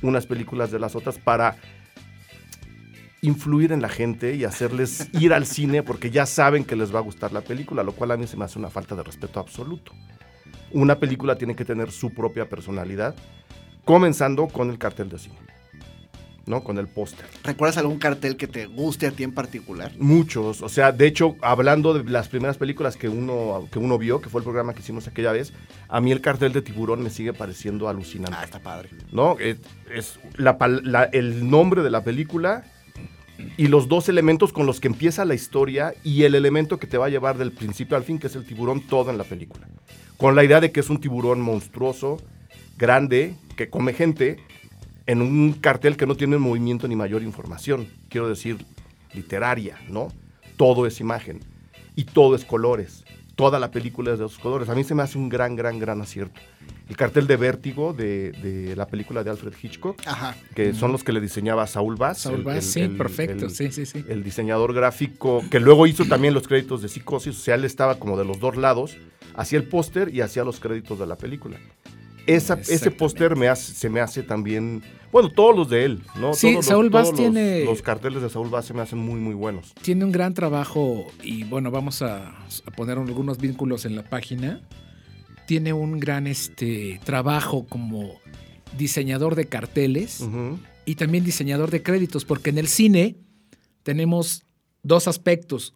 [0.00, 1.56] unas películas de las otras para
[3.20, 6.98] influir en la gente y hacerles ir al cine porque ya saben que les va
[7.00, 9.40] a gustar la película, lo cual a mí se me hace una falta de respeto
[9.40, 9.92] absoluto.
[10.72, 13.14] Una película tiene que tener su propia personalidad,
[13.84, 15.36] comenzando con el cartel de cine,
[16.46, 16.62] ¿no?
[16.62, 17.26] Con el póster.
[17.42, 19.92] ¿Recuerdas algún cartel que te guste a ti en particular?
[19.98, 24.20] Muchos, o sea, de hecho, hablando de las primeras películas que uno, que uno vio,
[24.20, 25.52] que fue el programa que hicimos aquella vez,
[25.88, 28.36] a mí el cartel de tiburón me sigue pareciendo alucinante.
[28.38, 28.90] Ah, está padre.
[29.10, 29.38] ¿no?
[29.38, 29.56] Es,
[29.90, 32.62] es la la- el nombre de la película
[33.58, 36.96] y los dos elementos con los que empieza la historia y el elemento que te
[36.96, 39.68] va a llevar del principio al fin, que es el tiburón, todo en la película.
[40.16, 42.18] Con la idea de que es un tiburón monstruoso,
[42.76, 44.38] grande, que come gente,
[45.06, 48.64] en un cartel que no tiene movimiento ni mayor información, quiero decir,
[49.12, 50.12] literaria, ¿no?
[50.56, 51.40] Todo es imagen
[51.96, 53.04] y todo es colores.
[53.38, 54.68] Toda la película es de esos colores.
[54.68, 56.40] A mí se me hace un gran, gran, gran acierto.
[56.88, 60.34] El cartel de Vértigo de, de la película de Alfred Hitchcock, Ajá.
[60.56, 62.18] que son los que le diseñaba Saul Bass.
[62.18, 64.04] Saul Bass, el- sí, el- perfecto, el- sí, sí, sí.
[64.08, 68.00] el diseñador gráfico, que luego hizo también los créditos de Psicosis, o sea, él estaba
[68.00, 68.96] como de los dos lados,
[69.36, 71.58] hacía el póster y hacía los créditos de la película.
[72.26, 76.34] Esa, ese póster me hace, se me hace también, bueno, todos los de él, ¿no?
[76.34, 78.98] Sí, Todos los- Saúl Bass todos tiene- Los carteles de Saúl Bass se me hacen
[78.98, 79.72] muy, muy buenos.
[79.82, 84.60] Tiene un gran trabajo y bueno, vamos a, a poner algunos vínculos en la página.
[85.46, 88.14] Tiene un gran este, trabajo como
[88.76, 90.22] diseñador de carteles
[90.84, 93.16] y también diseñador de créditos, porque en el cine
[93.82, 94.44] tenemos
[94.82, 95.72] dos aspectos.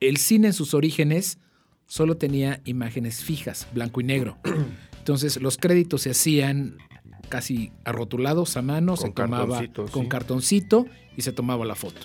[0.00, 1.38] El cine en sus orígenes
[1.86, 4.36] solo tenía imágenes fijas, blanco y negro.
[4.98, 6.78] Entonces los créditos se hacían
[7.24, 10.08] casi arrotulados a mano, se tomaba con sí.
[10.08, 12.00] cartoncito y se tomaba la foto.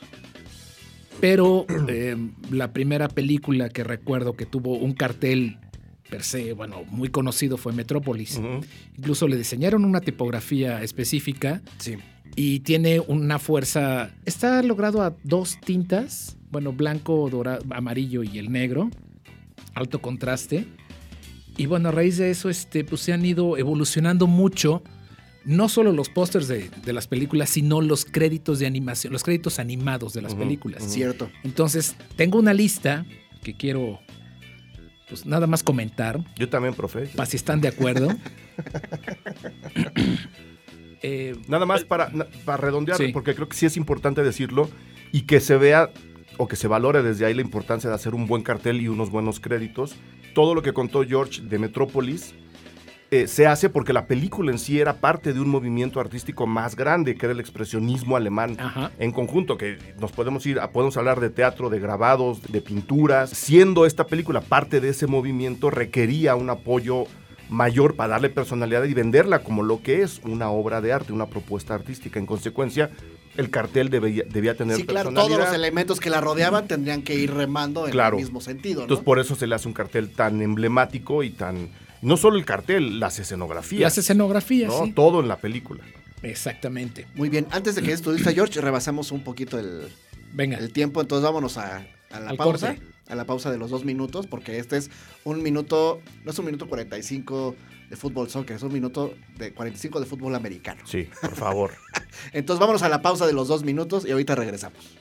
[1.19, 2.15] Pero eh,
[2.51, 5.57] la primera película que recuerdo que tuvo un cartel
[6.09, 8.41] per se, bueno, muy conocido fue Metrópolis.
[8.97, 11.97] Incluso le diseñaron una tipografía específica Sí.
[12.35, 14.09] y tiene una fuerza.
[14.25, 18.89] Está logrado a dos tintas, bueno, blanco, dorado, amarillo y el negro,
[19.75, 20.65] alto contraste.
[21.57, 24.81] Y bueno, a raíz de eso, este, pues se han ido evolucionando mucho.
[25.49, 29.59] No solo los pósters de, de las películas, sino los créditos de animación, los créditos
[29.59, 30.83] animados de las películas.
[30.83, 31.29] Cierto.
[31.43, 33.05] Entonces, tengo una lista
[33.43, 33.99] que quiero,
[35.09, 37.07] pues nada más comentar, Yo también, profe.
[37.15, 38.09] para si están de acuerdo.
[41.01, 43.07] Eh, Nada más para, na- para redondear, Sí.
[43.13, 44.69] porque creo que sí es importante decirlo
[45.13, 45.91] y que se vea
[46.37, 49.09] o que se valore desde ahí la importancia de hacer un buen cartel y unos
[49.09, 49.95] buenos créditos.
[50.35, 52.33] Todo lo que contó George de Metrópolis
[53.11, 56.75] eh, se hace porque la película en sí era parte de un movimiento artístico más
[56.75, 58.55] grande, que era el expresionismo alemán.
[58.59, 58.91] ajá.
[58.99, 63.31] En conjunto, que nos podemos ir, a- podemos hablar de teatro, de grabados, de pinturas.
[63.31, 67.05] Siendo esta película parte de ese movimiento, requería un apoyo
[67.49, 71.25] mayor para darle personalidad y venderla como lo que es una obra de arte, una
[71.25, 72.19] propuesta artística.
[72.19, 72.91] En consecuencia,
[73.37, 75.37] el cartel debía, debía tener Sí, claro, personalidad.
[75.37, 78.17] todos los elementos que la rodeaban tendrían que ir remando en Claro.
[78.17, 78.83] el mismo sentido, ¿no?
[78.83, 81.69] Entonces, por eso se le hace un cartel tan emblemático y tan...
[82.01, 83.81] No solo el cartel, las escenografías.
[83.81, 84.85] Las escenografías, ¿no?
[84.85, 84.91] sí.
[84.93, 85.83] Todo en la película.
[86.23, 87.07] Exactamente.
[87.15, 89.87] Muy bien, antes de que lista, George, rebasamos un poquito el,
[90.33, 90.57] Venga.
[90.57, 92.75] el tiempo, entonces vámonos a, a la Al pausa.
[92.75, 92.83] corte.
[93.07, 94.91] A la pausa de los dos minutos, porque este es
[95.23, 97.55] un minuto, no es un minuto 45
[97.89, 100.81] de fútbol soccer, es un minuto de 45 de fútbol americano.
[100.85, 101.71] Sí, por favor.
[102.33, 104.98] Entonces vámonos a la pausa de los dos minutos y ahorita regresamos.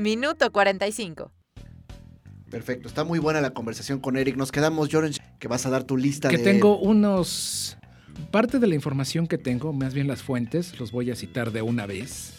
[0.00, 1.30] Minuto 45.
[2.50, 4.34] Perfecto, está muy buena la conversación con Eric.
[4.34, 6.44] Nos quedamos, George, que vas a dar tu lista Que de...
[6.44, 7.76] tengo unos...
[8.30, 11.60] Parte de la información que tengo, más bien las fuentes, los voy a citar de
[11.60, 12.32] una vez.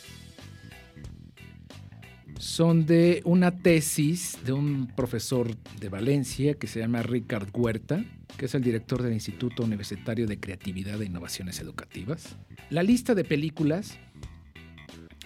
[2.39, 8.04] Son de una tesis de un profesor de Valencia que se llama Ricard Huerta,
[8.38, 12.38] que es el director del Instituto Universitario de Creatividad e Innovaciones Educativas.
[12.71, 14.00] La lista de películas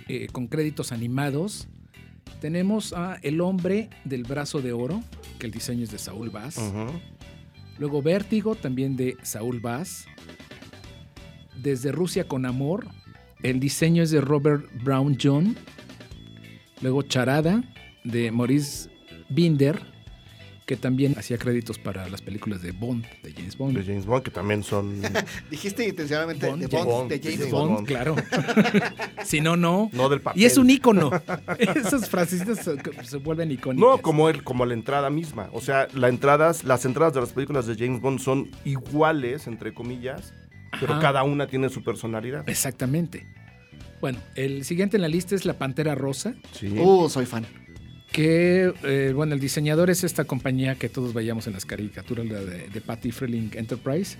[0.07, 1.67] eh, con créditos animados.
[2.39, 5.01] Tenemos a El hombre del brazo de oro,
[5.39, 6.57] que el diseño es de Saúl Vaz.
[6.57, 6.87] Ujú.
[7.77, 10.05] Luego Vértigo, también de Saúl Bass.
[11.61, 12.87] Desde Rusia con Amor,
[13.41, 15.55] el diseño es de Robert Brown John.
[16.81, 17.63] Luego Charada,
[18.03, 18.89] de Maurice
[19.29, 19.81] Binder,
[20.65, 23.77] que también hacía créditos para las películas de Bond, de James Bond.
[23.77, 24.99] De James Bond, que también son...
[25.51, 27.69] Dijiste intencionalmente Bond, de James Bond, Bond, de de James James Bond.
[27.69, 27.87] Bond, Bond.
[27.87, 28.15] claro.
[29.23, 29.89] si no, no.
[29.93, 30.41] No del papel.
[30.41, 31.11] Y es un ícono.
[31.59, 33.87] Esas frasecitas se, se vuelven icónicas.
[33.87, 35.49] No, como, el, como la entrada misma.
[35.53, 39.71] O sea, la entradas, las entradas de las películas de James Bond son iguales, entre
[39.71, 40.33] comillas,
[40.79, 42.49] pero cada una tiene su personalidad.
[42.49, 43.27] Exactamente.
[44.01, 46.33] Bueno, el siguiente en la lista es La Pantera Rosa.
[46.53, 46.67] Sí.
[46.79, 47.45] Uh, soy fan.
[48.15, 52.39] Que, eh, bueno, el diseñador es esta compañía que todos veíamos en las caricaturas, la
[52.39, 54.15] de, de Patty Freeling Enterprise.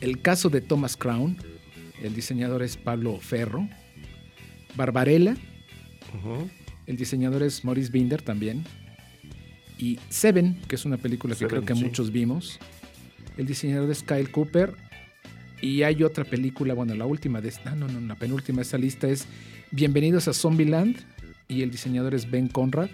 [0.00, 1.36] El caso de Thomas Crown,
[2.02, 3.68] el diseñador es Pablo Ferro.
[4.74, 5.36] Barbarella,
[6.86, 8.64] el diseñador es Maurice Binder también.
[9.76, 11.84] Y Seven, que es una película que Seven, creo que sí.
[11.84, 12.58] muchos vimos.
[13.36, 14.72] El diseñador es Kyle Cooper.
[15.60, 18.78] Y hay otra película, bueno, la última de esta, no, no, la penúltima de esta
[18.78, 19.26] lista es
[19.72, 20.96] Bienvenidos a Zombieland.
[21.48, 22.88] Y el diseñador es Ben Conrad.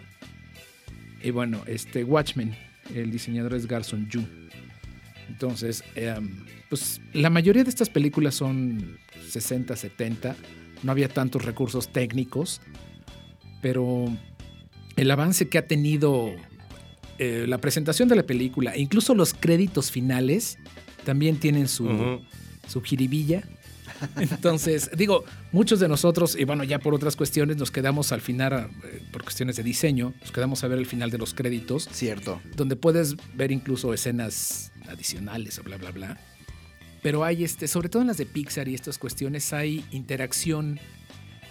[1.23, 2.55] Y bueno, este Watchmen,
[2.95, 4.23] el diseñador es Garson Yu.
[5.29, 10.37] Entonces, em, pues la mayoría de estas películas son 60, 70.
[10.83, 12.61] No había tantos recursos técnicos.
[13.63, 14.07] Pero
[14.97, 16.31] el avance que ha tenido
[17.19, 20.59] eh, la presentación de la película, incluso los créditos finales,
[21.05, 22.21] también tienen su, Ujú.
[22.67, 23.45] su jiribilla.
[24.17, 28.71] Entonces, digo, muchos de nosotros, y bueno, ya por otras cuestiones, nos quedamos al final,
[28.85, 32.41] eh, por cuestiones de diseño, nos quedamos a ver el final de los créditos, Cierto.
[32.57, 36.19] donde puedes ver incluso escenas adicionales o bla, bla, bla.
[37.03, 40.79] Pero hay, este, sobre todo en las de Pixar y estas cuestiones, hay interacción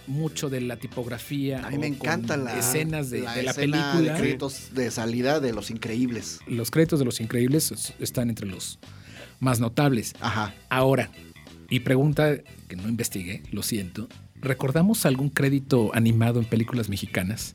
[0.06, 1.64] mucho de la tipografía.
[1.64, 4.14] A mí me con encanta la, escenas de la, de la escena película.
[4.14, 6.40] de créditos de salida de Los Increíbles.
[6.46, 8.78] Los créditos de Los Increíbles es- están entre los
[9.38, 10.14] más notables.
[10.20, 10.54] Ajá.
[10.70, 11.10] Ahora,
[11.74, 12.36] y pregunta
[12.68, 14.08] que no investigué, lo siento.
[14.36, 17.54] ¿Recordamos algún crédito animado en películas mexicanas?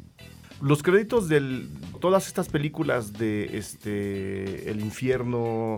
[0.62, 1.68] Los créditos de
[2.02, 5.78] todas estas películas de este El Infierno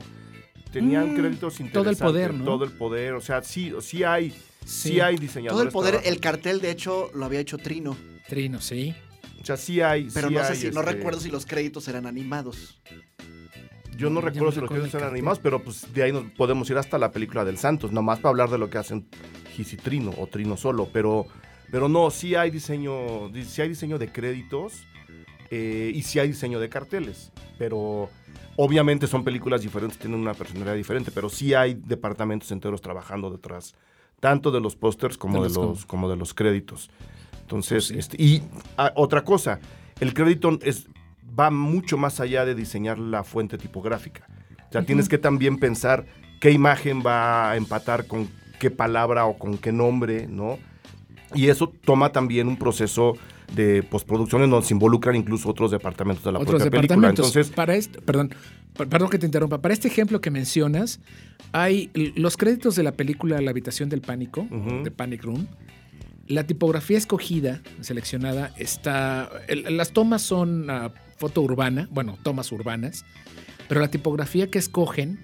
[0.71, 1.99] tenían Mm, créditos todo el interesantes.
[1.99, 2.45] poder, ¿no?
[2.45, 4.37] Todo el poder, o sea, sí, sí hay, sí,
[4.91, 4.99] Sí.
[5.01, 5.65] hay Todo diseñadores.
[5.67, 6.15] el poder, trabajando.
[6.15, 7.97] el cartel de hecho lo había hecho Trino.
[8.29, 8.93] Trino, sí.
[9.41, 10.07] O sea, sí hay.
[10.13, 12.79] Pero sí no sé hay, si, no este, recuerdo si los créditos eran animados.
[13.99, 15.09] Yo no recuerdo si los eran cartel.
[15.09, 18.29] animados, pero pues de ahí nos podemos ir hasta la película del Santos, nomás para
[18.29, 19.07] hablar de lo que hacen
[19.55, 21.25] Gis y Trino o Trino solo, pero,
[21.71, 24.73] pero no, sí hay diseño, di- sí hay diseño de créditos
[25.51, 28.09] eh, y sí hay diseño de carteles, pero
[28.55, 33.73] obviamente son películas diferentes, tienen una personalidad diferente, pero sí hay departamentos enteros trabajando detrás,
[34.19, 36.89] tanto de los pósters como De los como de los créditos.
[37.41, 37.97] Entonces, Sí.
[37.97, 38.43] este, y
[38.77, 39.59] ah, otra cosa,
[39.99, 40.87] el crédito es,
[41.37, 44.27] va mucho más allá de diseñar la fuente tipográfica.
[44.69, 46.05] O sea, tienes que también pensar
[46.39, 48.27] qué imagen va a empatar con
[48.59, 50.57] qué palabra o con qué nombre, ¿no?
[51.33, 53.13] Y eso toma también un proceso
[53.55, 57.09] de postproducción en donde se involucran incluso otros departamentos de la otros propia película.
[57.09, 58.29] Entonces, para este, perdón,
[58.77, 59.59] per- perdón que te interrumpa.
[59.59, 60.99] Para este ejemplo que mencionas,
[61.51, 64.83] hay los créditos de la película La habitación del pánico, Ujú.
[64.83, 65.47] de Panic Room.
[66.29, 69.29] La tipografía escogida, seleccionada, está.
[69.47, 73.03] el- las tomas son ah, foto urbana, bueno, tomas urbanas,
[73.67, 75.19] pero la tipografía que escogen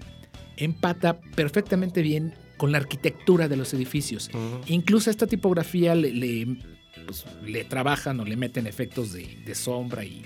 [0.56, 4.30] empata perfectamente bien con la arquitectura de los edificios.
[4.66, 6.56] Incluso a esta tipografía le, le,
[7.06, 10.22] pues, le trabajan o le meten efectos de, de sombra y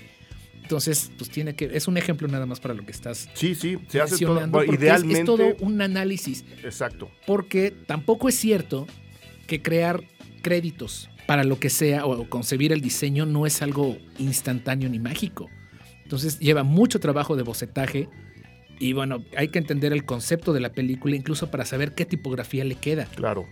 [0.63, 3.77] entonces pues tiene que es un ejemplo nada más para lo que estás sí, sí,
[3.89, 5.19] se hace todo, bueno, es- idealmente.
[5.19, 7.11] es, todo un análisis Exacto.
[7.27, 8.87] porque tampoco es cierto
[9.47, 10.01] que crear
[10.41, 15.49] créditos para lo que sea o concebir el diseño no es algo instantáneo ni mágico.
[16.03, 18.09] Entonces lleva mucho trabajo de bocetaje
[18.79, 22.65] y bueno, hay que entender el concepto de la película incluso para saber qué tipografía
[22.65, 23.05] le queda.
[23.15, 23.47] Claro.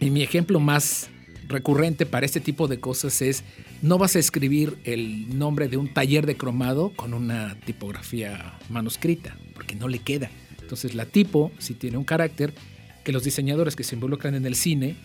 [0.00, 1.10] Y mi ejemplo más
[1.46, 3.44] recurrente para este tipo de cosas es,
[3.82, 9.36] no vas a escribir el nombre de un taller de cromado con una tipografía manuscrita,
[9.54, 10.30] porque no le queda.
[10.60, 12.54] Entonces la tipo sí tiene un carácter
[13.04, 14.96] que los diseñadores que se involucran en el cine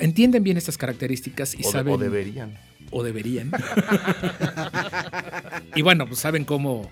[0.00, 2.58] entienden bien estas características y O, de- saben o deberían.
[2.90, 3.50] o deberían.
[5.74, 6.90] y bueno, pues saben cómo,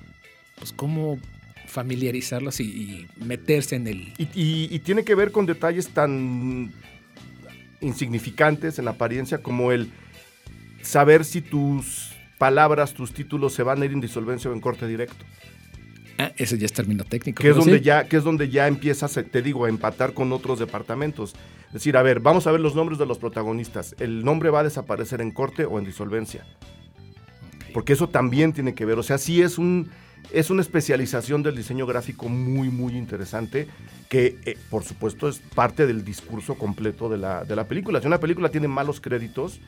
[0.58, 1.18] pues cómo
[1.66, 4.12] familiarizarlos y, y meterse en el...
[4.18, 6.72] Y, y- y tiene que ver con detalles tan
[7.80, 9.90] insignificantes en apariencia como el
[10.82, 14.86] saber si tus palabras, tus títulos se van a ir en disolvencia o en corte
[14.86, 15.24] directo.
[16.18, 17.42] Ah, ese ya es término técnico.
[17.42, 17.84] Que es, donde sí.
[17.84, 21.34] ya, que es donde ya empiezas, eh, te digo, a empatar con otros departamentos.
[21.66, 23.94] Es decir, a ver, vamos a ver los nombres de los protagonistas.
[23.98, 26.46] ¿El nombre va a desaparecer en corte o en disolvencia?
[27.74, 28.98] Porque eso también tiene que ver.
[28.98, 29.90] O sea, sí es un.
[30.32, 33.68] Es una especialización del diseño gráfico muy, muy interesante,
[34.08, 38.00] que eh, por supuesto es parte del discurso completo de la, de la película.
[38.00, 39.60] Si una película tiene malos créditos,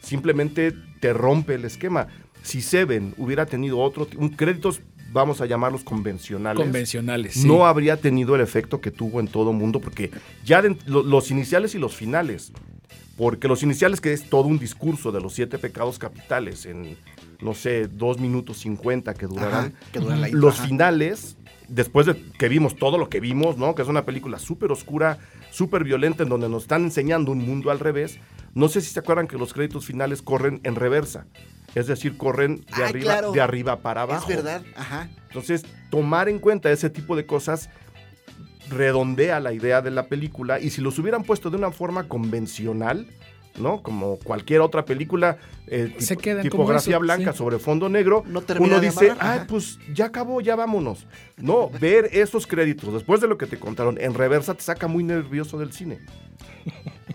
[0.00, 2.06] simplemente te rompe el esquema.
[2.42, 4.80] Si Seven hubiera tenido otro, un créditos,
[5.16, 7.34] vamos a llamarlos convencionales, Convencionales.
[7.34, 7.46] sí.
[7.48, 10.10] no habría tenido el efecto que tuvo en todo mundo, porque
[10.44, 12.52] ya de- lo- los iniciales y los finales,
[13.16, 16.96] porque los iniciales que es todo un discurso de los siete pecados capitales en,
[17.40, 20.68] no sé, dos minutos cincuenta que durarán, Ajá, que duran la los ajá.
[20.68, 21.36] finales,
[21.68, 23.74] después de que vimos todo lo que vimos, ¿no?
[23.74, 25.18] Que es una película súper oscura,
[25.50, 28.18] súper violenta, en donde nos están enseñando un mundo al revés.
[28.54, 31.26] No sé si se acuerdan que los créditos finales corren en reversa.
[31.76, 33.32] Es decir, corren de, Ah, arriba, claro.
[33.32, 34.28] de arriba para abajo.
[34.28, 35.08] Es verdad, ajá.
[35.28, 37.68] Entonces, tomar en cuenta ese tipo de cosas
[38.70, 43.06] redondea la idea de la película y si los hubieran puesto de una forma convencional,
[43.58, 43.82] ¿no?
[43.82, 47.38] Como cualquier otra película, eh, Se tipo- tipografía eso, blanca sí.
[47.38, 49.44] sobre fondo negro, No uno dice, ajá.
[49.48, 51.06] pues ya acabó, ya vámonos.
[51.36, 55.04] No, ver esos créditos después de lo que te contaron en reversa te saca muy
[55.04, 56.00] nervioso del cine.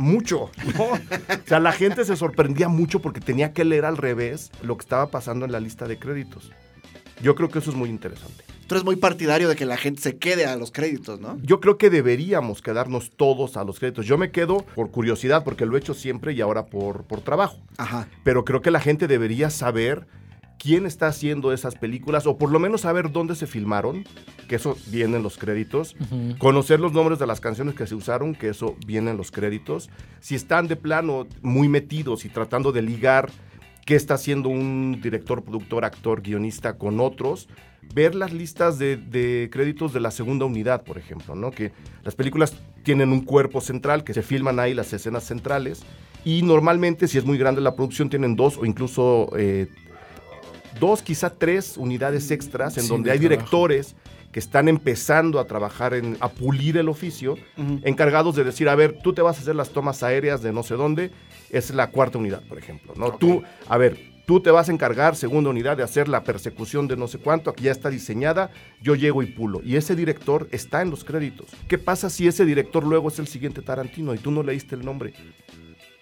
[0.02, 0.84] Mucho, ¿no?
[0.84, 4.82] O sea, la gente se sorprendía mucho porque tenía que leer al revés lo que
[4.82, 6.52] estaba pasando en la lista de créditos.
[7.22, 8.44] Yo creo que eso es muy interesante.
[8.68, 11.38] Tú eres muy partidario de que la gente se quede a los créditos, ¿no?
[11.44, 14.06] Yo creo que deberíamos quedarnos todos a los créditos.
[14.06, 17.60] Yo me quedo por curiosidad, porque lo he hecho siempre y ahora por, por trabajo.
[17.78, 18.08] Ajá.
[18.24, 20.08] Pero creo que la gente debería saber
[20.62, 24.04] quién está haciendo esas películas, o por lo menos saber dónde se filmaron,
[24.48, 25.96] que eso viene en los créditos.
[26.38, 29.90] Conocer los nombres de las canciones que se usaron, que eso viene en los créditos.
[30.20, 33.32] Si están de plano muy metidos y tratando de ligar
[33.88, 37.50] qué está haciendo un director, productor, actor, guionista con otros,
[37.96, 41.50] ver las listas de, de créditos de la segunda unidad, por ejemplo, ¿no?
[41.50, 41.72] Que
[42.04, 45.82] las películas tienen un cuerpo central, que se filman ahí las escenas centrales,
[46.24, 49.68] y normalmente, si es muy grande la producción, tienen dos o incluso eh,
[50.82, 53.36] dos, quizá tres unidades extras en Sí, donde de hay trabajo.
[53.42, 53.96] directores
[54.34, 57.36] que están empezando a trabajar en a pulir el oficio,
[57.84, 60.64] encargados de decir, a ver, tú te vas a hacer las tomas aéreas de no
[60.64, 61.12] sé dónde,
[61.50, 63.12] es la cuarta unidad, por ejemplo, ¿no?
[63.18, 66.96] Tú, a ver, tú te vas a encargar, segunda unidad, de hacer la persecución de
[66.96, 68.52] no sé cuánto, aquí ya está diseñada,
[68.82, 69.60] yo llego y pulo.
[69.66, 71.48] Y ese director está en los créditos.
[71.68, 74.86] ¿Qué pasa si ese director luego es el siguiente Tarantino y tú no leíste el
[74.86, 75.14] nombre?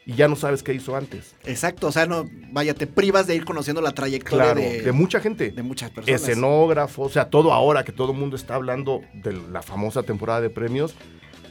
[0.06, 1.36] Y ya no sabes qué hizo antes.
[1.46, 4.92] Exacto, o sea, no, vaya, te privas de ir conociendo la trayectoria Claro, de, de
[4.92, 5.52] mucha gente.
[5.52, 6.22] de muchas personas.
[6.22, 10.42] escenógrafo, o sea, todo ahora que todo el mundo está hablando de la famosa temporada
[10.42, 10.96] de premios.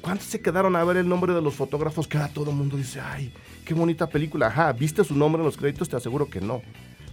[0.01, 2.77] ¿Cuántos se quedaron a ver el nombre de los fotógrafos que ahora todo el mundo
[2.77, 3.33] dice, ay,
[3.65, 4.47] qué bonita película?
[4.47, 5.89] Ajá, ¿viste su nombre en los créditos?
[5.89, 6.63] Te aseguro que no.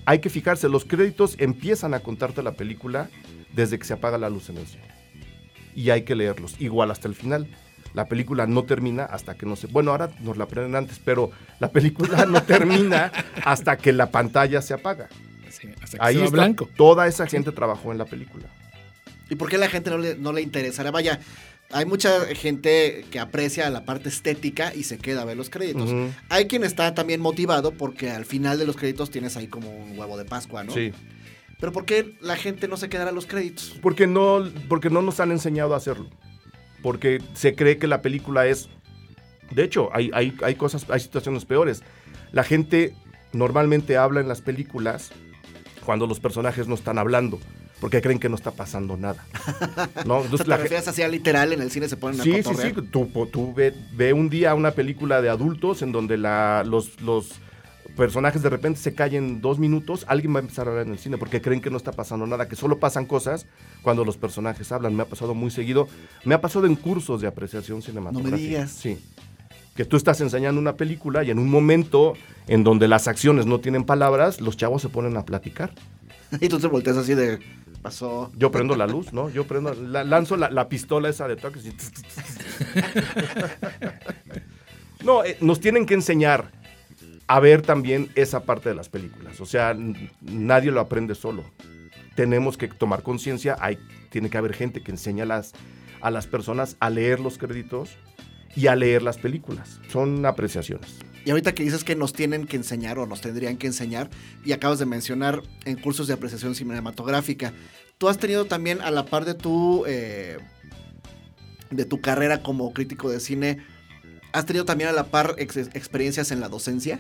[0.05, 3.09] Hay que fijarse, los créditos empiezan a contarte la película
[3.53, 4.83] desde que se apaga la luz en el cine.
[5.75, 7.47] Y hay que leerlos, igual hasta el final.
[7.95, 9.67] La película no termina hasta que no se...
[9.67, 13.11] Bueno, ahora nos la aprenden antes, pero la película no termina
[13.43, 15.07] hasta que la pantalla se apaga.
[15.49, 16.69] Sí, hasta que Ahí se va está, blanco.
[16.75, 18.45] toda esa gente trabajó en la película.
[19.29, 20.91] ¿Y por qué a la gente no le, no le interesará?
[20.91, 21.19] Vaya,
[21.71, 25.89] hay mucha gente que aprecia la parte estética y se queda a ver los créditos.
[26.29, 29.97] Hay quien está también motivado porque al final de los créditos tienes ahí como un
[29.97, 30.73] huevo de Pascua, ¿no?
[30.73, 30.91] Sí.
[31.59, 33.73] Pero ¿por qué la gente no se quedará a los créditos?
[33.81, 36.09] Porque no, porque no nos han enseñado a hacerlo.
[36.85, 38.69] Porque se cree que la película es.
[39.49, 41.81] De hecho, hay, hay, hay cosas, hay situaciones peores.
[42.31, 42.93] La gente
[43.33, 45.09] normalmente habla en las películas
[45.83, 47.39] cuando los personajes no están hablando.
[47.81, 49.25] Porque creen que no está pasando nada.
[50.05, 50.17] ¿no?
[50.19, 51.53] O sea, Entonces, ¿Te la refieres literal?
[51.53, 52.71] En el cine se ponen a Sí, sí, sí.
[52.91, 57.31] Tú ve, ve un día una película de adultos en donde la, los, los
[57.95, 60.99] personajes de repente se callen dos minutos, alguien va a empezar a hablar en el
[60.99, 63.45] cine porque creen que no está pasando nada, que solo pasan cosas
[63.81, 64.95] cuando los personajes hablan.
[64.95, 65.87] Me ha pasado muy seguido.
[66.23, 68.37] Me ha pasado en cursos de apreciación cinematográfica.
[68.37, 68.71] digas.
[68.71, 68.97] Sí.
[69.75, 72.13] Que tú estás enseñando una película y en un momento
[72.47, 75.71] en donde las acciones no tienen palabras, los chavos se ponen a platicar.
[76.41, 77.39] Y tú te volteas así de...
[77.81, 78.31] Pasó...
[78.35, 79.29] Yo prendo la luz, ¿no?
[79.29, 81.69] Yo prendo, la- lanzo la, la pistola esa de toques y...
[85.03, 86.51] No, eh, nos tienen que enseñar
[87.27, 89.41] a ver también esa parte de las películas.
[89.41, 89.75] O sea,
[90.21, 91.43] nadie lo aprende solo.
[92.15, 93.57] Tenemos que tomar conciencia,
[94.09, 95.53] tiene que haber gente que enseña a las,
[96.01, 97.89] a las personas a leer los créditos
[98.55, 99.81] y a leer las películas.
[99.89, 100.97] Son apreciaciones.
[101.25, 104.09] Y ahorita que dices que nos tienen que enseñar o nos tendrían que enseñar,
[104.45, 107.51] y acabas de mencionar en cursos de apreciación cinematográfica,
[107.97, 110.37] tú has tenido también a la par de tu, eh,
[111.71, 113.57] de tu carrera como crítico de cine,
[114.33, 116.99] ¿has tenido también a la par ex- experiencias en la docencia?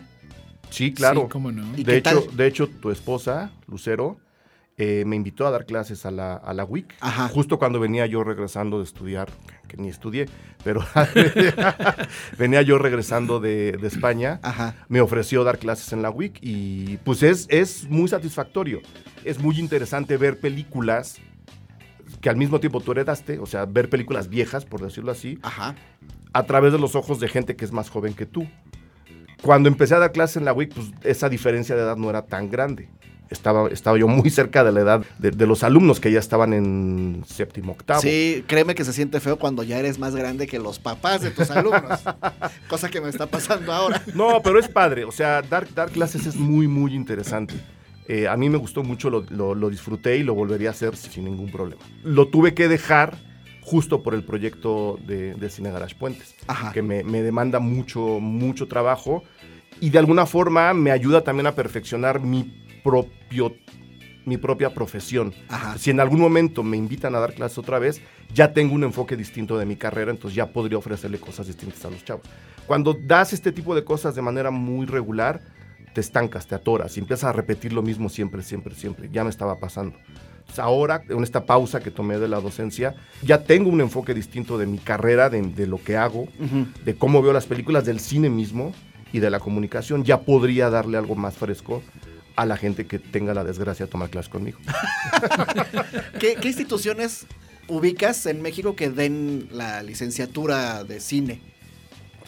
[0.69, 1.21] Sí, claro.
[1.23, 1.65] Sí, cómo no.
[1.77, 2.37] ¿Y De hecho, tal?
[2.37, 4.17] de hecho, tu esposa, Lucero,
[4.77, 6.95] eh, me invitó a dar clases a la, a la WIC.
[6.99, 7.29] Ajá.
[7.29, 9.29] Justo cuando venía yo regresando de estudiar,
[9.69, 10.27] que ni estudié,
[10.65, 10.83] pero
[12.37, 14.39] venía yo regresando de, de España.
[14.43, 14.75] Ajá.
[14.89, 18.81] Me ofreció dar clases en la WIC y pues es, es muy satisfactorio.
[19.23, 21.17] Es muy interesante ver películas
[22.21, 25.75] que al mismo tiempo tú heredaste, o sea, ver películas viejas, por decirlo así, Ajá.
[26.33, 28.47] a través de los ojos de gente que es más joven que tú.
[29.41, 32.23] Cuando empecé a dar clases en la WIC, pues esa diferencia de edad no era
[32.23, 32.89] tan grande.
[33.29, 36.53] Estaba, estaba yo muy cerca de la edad de, de los alumnos que ya estaban
[36.53, 37.99] en séptimo, octavo.
[38.01, 41.31] Sí, créeme que se siente feo cuando ya eres más grande que los papás de
[41.31, 42.01] tus alumnos.
[42.69, 44.01] cosa que me está pasando ahora.
[44.13, 45.05] No, pero es padre.
[45.05, 47.55] O sea, dar, dar clases es muy, muy interesante.
[48.07, 50.95] Eh, a mí me gustó mucho, lo, lo- lo disfruté y lo volvería a hacer
[50.95, 51.81] sin ningún problema.
[52.03, 53.17] Lo tuve que dejar
[53.65, 56.35] justo por el proyecto de, de Cine Garage Puentes.
[56.47, 56.71] Ajá.
[56.71, 59.23] que me, me demanda mucho, mucho trabajo
[59.81, 62.43] y de alguna forma me ayuda también a perfeccionar mi
[62.83, 63.55] propio
[64.25, 65.35] mi propia profesión.
[65.49, 65.77] Ajá.
[65.77, 68.01] Si en algún momento me invitan a dar clases otra vez,
[68.33, 71.91] ya tengo un enfoque distinto de mi carrera, entonces ya podría ofrecerle cosas distintas a
[71.91, 72.25] los chavos.
[72.65, 75.41] Cuando das este tipo de cosas de manera muy regular,
[75.93, 79.09] te estancas, te atoras y empiezas a repetir lo mismo siempre, siempre, siempre.
[79.11, 79.95] Ya me estaba pasando.
[80.45, 84.57] Entonces, ahora, en esta pausa que tomé de la docencia, ya tengo un enfoque distinto
[84.57, 86.27] de mi carrera, de, de lo que hago,
[86.85, 88.71] de cómo veo las películas, del cine mismo
[89.11, 90.03] y de la comunicación.
[90.03, 91.81] Ya podría darle algo más fresco
[92.35, 94.59] a la gente que tenga la desgracia de tomar clases conmigo.
[96.19, 97.25] ¿Qué, qué instituciones
[97.67, 101.41] ubicas en México que den la licenciatura de cine?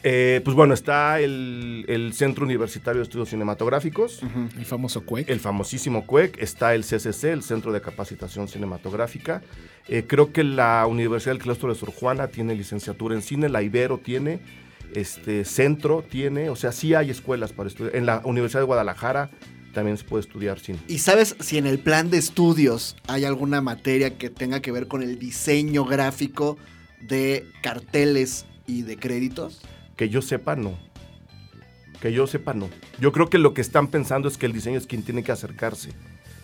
[0.03, 4.21] Eh, pues bueno, está el, el Centro Universitario de Estudios Cinematográficos,
[4.57, 5.29] El famoso CUEC.
[5.29, 9.41] el famosísimo CUEC, está el CCC, el Centro de Capacitación Cinematográfica.
[9.87, 13.63] Eh, creo que la Universidad del Claustro de Sor Juana tiene licenciatura en cine, la
[13.63, 14.39] Ibero tiene,
[14.93, 17.95] este Centro tiene, o sea, sí hay escuelas para estudiar.
[17.95, 19.29] En la Universidad de Guadalajara
[19.73, 20.79] también se puede estudiar cine.
[20.87, 24.87] ¿Y sabes si en el plan de estudios hay alguna materia que tenga que ver
[24.87, 26.57] con el diseño gráfico
[27.01, 29.61] de carteles y de créditos?
[29.97, 30.77] Que yo sepa, no.
[32.01, 32.69] Que yo sepa, no.
[32.99, 35.31] Yo creo que lo que están pensando es que el diseño es quien tiene que
[35.31, 35.89] acercarse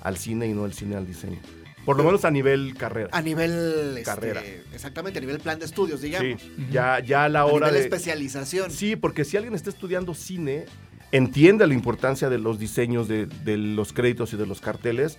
[0.01, 1.39] al cine y no el cine al diseño.
[1.85, 3.09] Por lo menos a nivel carrera.
[3.11, 3.97] A nivel...
[3.97, 4.41] este, Carrera.
[4.73, 6.41] exactamente, a nivel plan de estudios, digamos.
[6.41, 7.79] Sí, ya, ya a la A hora nivel de...
[7.81, 8.71] especialización.
[8.71, 10.65] Sí, porque si alguien está estudiando cine,
[11.11, 15.17] entiende la importancia de los diseños de, de los créditos y de los carteles,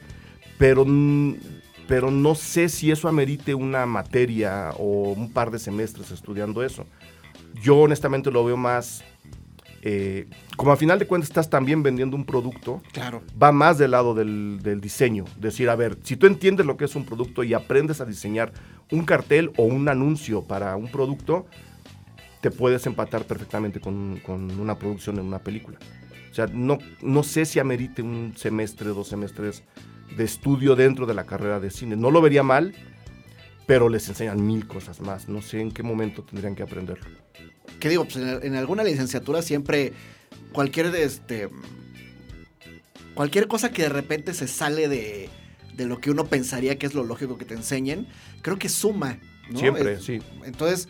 [0.58, 0.86] pero,
[1.86, 6.86] pero no sé si eso amerite una materia o un par de semestres estudiando eso.
[7.62, 9.02] Yo honestamente lo veo más
[9.86, 10.26] eh,
[10.56, 13.22] como a final de cuentas estás también vendiendo un producto, Claro.
[13.40, 15.26] va más del lado del, del diseño.
[15.38, 18.52] Decir, a ver, si tú entiendes lo que es un producto y aprendes a diseñar
[18.90, 21.44] un cartel o un anuncio para un producto,
[22.40, 25.78] te puedes empatar perfectamente con, con una producción en una película.
[26.30, 29.64] O sea, no, no sé si amerite un semestre, dos semestres
[30.16, 31.94] de estudio dentro de la carrera de cine.
[31.94, 32.74] No lo vería mal,
[33.66, 35.28] pero les enseñan mil cosas más.
[35.28, 37.06] No sé en qué momento tendrían que aprenderlo.
[37.80, 38.04] ¿Qué digo?
[38.04, 39.92] Pues en, en alguna licenciatura siempre
[40.52, 41.48] cualquier de este
[43.14, 45.28] cualquier cosa que de repente se sale de,
[45.76, 48.08] de lo que uno pensaría que es lo lógico que te enseñen,
[48.42, 49.18] creo que suma.
[49.50, 49.58] ¿no?
[49.58, 50.20] Siempre, Es- sí.
[50.44, 50.88] Entonces,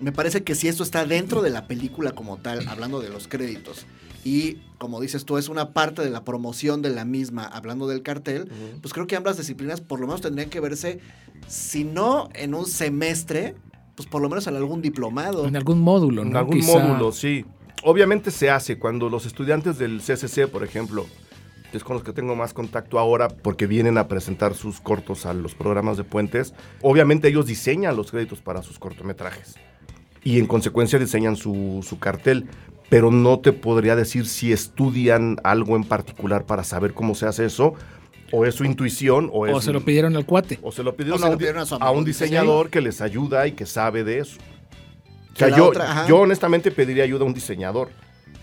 [0.00, 3.28] me parece que si esto está dentro de la película como tal, hablando de los
[3.28, 3.86] créditos,
[4.26, 8.02] y como dices tú, es una parte de la promoción de la misma, hablando del
[8.02, 8.50] cartel,
[8.82, 10.98] pues creo que ambas disciplinas por lo menos tendrían que verse,
[11.46, 13.54] si no en un semestre,
[13.94, 15.46] pues por lo menos en algún diplomado.
[15.46, 16.30] En algún módulo, ¿no?
[16.30, 17.44] En algún Quizá- módulo, sí.
[17.84, 21.06] Obviamente se hace cuando los estudiantes del CCC, por ejemplo,
[21.70, 25.24] que es con los que tengo más contacto ahora porque vienen a presentar sus cortos
[25.24, 26.52] a los programas de puentes,
[26.82, 29.54] obviamente ellos diseñan los créditos para sus cortometrajes
[30.24, 32.48] y en consecuencia diseñan su, su cartel,
[32.88, 37.44] pero no te podría decir si estudian algo en particular para saber cómo se hace
[37.46, 37.74] eso,
[38.32, 40.58] o es su intuición, o, O es se lo pidieron al cuate.
[40.62, 42.70] o se lo pidieron, O se a, lo pidieron a un diseñador.
[42.70, 44.38] que les ayuda y que sabe de eso.
[45.34, 47.90] O sea, yo, otra, yo honestamente pediría ayuda a un diseñador.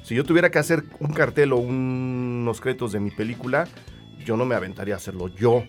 [0.03, 3.67] Si yo tuviera que hacer un cartel o un- unos créditos de mi película,
[4.25, 5.63] yo no me aventaría a hacerlo yo.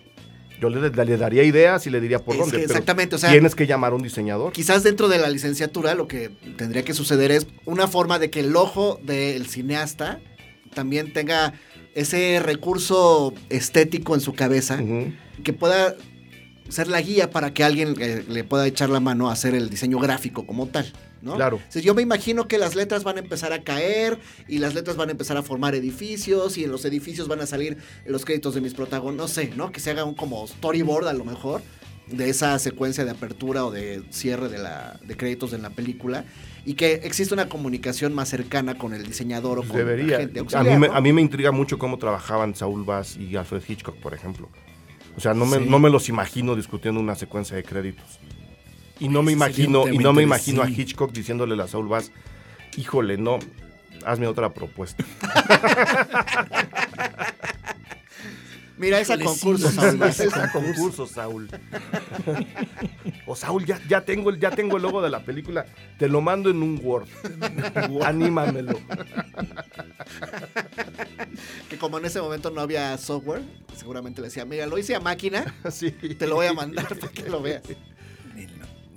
[0.61, 2.57] Yo le, le daría ideas y le diría por Es dónde.
[2.57, 4.53] que exactamente, o sea, tienes que llamar a un diseñador.
[4.53, 8.39] Quizás dentro de la licenciatura lo que tendría que suceder es una forma de que
[8.39, 10.19] el ojo del cineasta
[10.73, 11.53] también tenga
[11.93, 14.79] ese recurso estético en su cabeza
[15.43, 15.95] que pueda
[16.69, 19.69] ser la guía para que alguien eh, le pueda echar la mano a hacer el
[19.69, 20.91] diseño gráfico como tal.
[21.21, 21.35] ¿no?
[21.35, 21.59] Claro.
[21.69, 24.95] Sea, yo me imagino que las letras van a empezar a caer y las letras
[24.95, 28.53] van a empezar a formar edificios y en los edificios van a salir los créditos
[28.55, 29.71] de mis protagonistas, no sé, ¿no?
[29.71, 31.61] Que se haga un como storyboard a lo mejor
[32.07, 36.25] de esa secuencia de apertura o de cierre de, la, de créditos en la película
[36.65, 40.13] y que existe una comunicación más cercana con el diseñador o con Debería.
[40.13, 40.93] la gente a, auxiliar, mí me, ¿no?
[40.95, 44.49] a mí me intriga mucho cómo trabajaban Saul Bass y Alfred Hitchcock, por ejemplo.
[45.17, 45.65] O sea, no me, Sí.
[45.69, 48.19] no me los imagino discutiendo una secuencia de créditos.
[48.99, 50.69] Y no me imagino, y no me imagino a.
[50.69, 52.11] Hitchcock diciéndole a Saul Bass,
[52.77, 53.39] híjole, no,
[54.05, 55.03] hazme otra propuesta.
[58.77, 61.49] Mira, esa concurso, Saúl, esa Ese concurso, Saúl.
[63.25, 65.65] o Saúl, ya, ya, tengo el, ya tengo el logo de la película.
[65.97, 67.07] Te lo mando en un Word.
[68.03, 68.79] Anímamelo.
[71.69, 73.41] que como en ese momento no había software,
[73.75, 75.91] seguramente le decía, mira, lo hice a máquina, Sí.
[75.91, 77.63] te lo voy a mandar para que lo veas.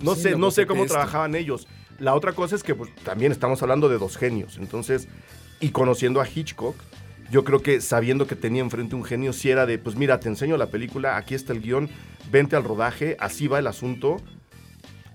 [0.01, 1.67] No Sí, sé, no sé cómo trabajaban ellos.
[1.99, 4.57] La otra cosa es que pues, también estamos hablando de dos genios.
[4.57, 5.07] Entonces,
[5.59, 6.75] y conociendo a Hitchcock,
[7.31, 10.27] yo creo que sabiendo que tenía enfrente un genio, si era de, pues mira, te
[10.29, 11.89] enseño la película, aquí está el guion,
[12.31, 14.17] vente al rodaje, así va el asunto,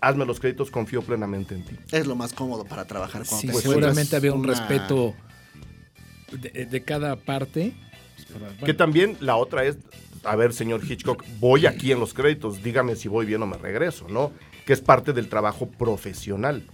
[0.01, 1.77] hazme los créditos, confío plenamente en ti.
[1.93, 5.15] Es lo más cómodo para trabajar cuando Sí, te pues, seguramente había un una- respeto
[6.33, 7.75] de, de cada parte.
[8.17, 9.77] pues, para- Que también la otra es,
[10.25, 13.57] a ver, señor Hitchcock, voy aquí en los créditos, dígame si voy bien o me
[13.59, 14.33] regreso, ¿no?
[14.67, 16.65] Que es parte del trabajo profesional.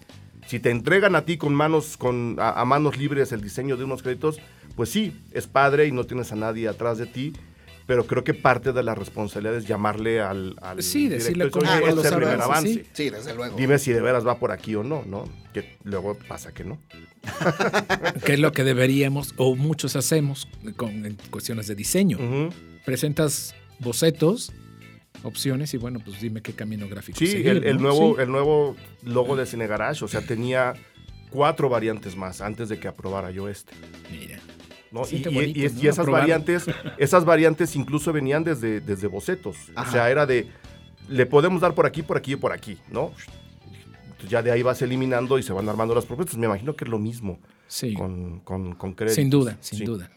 [0.47, 3.84] Si te entregan a ti con manos, con, a, a manos libres el diseño de
[3.84, 4.38] unos créditos,
[4.77, 7.33] pues sí, es padre y no tienes a nadie atrás de ti,
[7.87, 11.73] pero creo que parte de la responsabilidad es llamarle al, al Sí, decirle director, cómo
[11.73, 12.73] "Oye, van este es los el primer avance.
[12.75, 12.83] sí.
[12.93, 13.57] Sí, desde luego.
[13.57, 15.25] Dime si de veras va por aquí o no, ¿no?
[15.53, 16.79] Que luego pasa que no.
[18.25, 22.18] que es lo que deberíamos, o muchos hacemos con en cuestiones de diseño.
[22.85, 24.53] Presentas bocetos,
[25.23, 27.83] opciones y bueno, pues dime qué camino gráfico Sí, seguir, el, el ¿no?
[27.89, 28.23] nuevo, Sí.
[28.23, 30.75] el nuevo logo de Cine Garage, o sea, tenía
[31.31, 33.73] cuatro variantes más antes de que aprobara yo este.
[34.11, 34.39] Mira.
[34.93, 35.82] Y, siente y- bonito, y es- ¿no?
[35.82, 36.22] y esas Aprobar.
[36.22, 36.64] variantes,
[36.99, 39.57] esas variantes incluso venían desde, desde bocetos.
[39.74, 39.88] Ajá.
[39.88, 40.49] O sea, era de,
[41.09, 43.12] le podemos dar por aquí, por aquí y por aquí, ¿no?
[44.05, 46.36] Entonces ya de ahí vas eliminando y se van armando las propuestas.
[46.36, 47.38] Me imagino que es lo mismo
[47.68, 49.16] Sí, con, con, con créditos.
[49.16, 49.84] sin duda, sin Sí.
[49.84, 50.11] duda.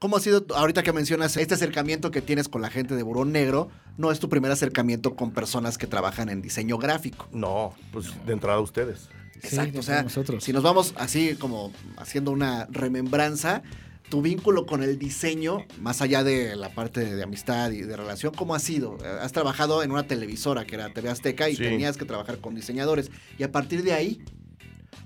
[0.00, 3.32] ¿Cómo ha sido, ahorita que mencionas este acercamiento que tienes con la gente de Burón
[3.32, 7.26] Negro, no es tu primer acercamiento con personas que trabajan en diseño gráfico?
[7.32, 9.08] No, pues de entrada ustedes.
[9.34, 10.42] Sí, Exacto, o sea, nosotros.
[10.44, 13.62] si nos vamos así como haciendo una remembranza,
[14.08, 18.32] tu vínculo con el diseño, más allá de la parte de amistad y de relación,
[18.34, 18.98] ¿cómo ha sido?
[19.20, 21.62] Has trabajado en una televisora que era TV Azteca y Sí.
[21.62, 23.10] tenías que trabajar con diseñadores.
[23.38, 24.22] Y a partir de ahí,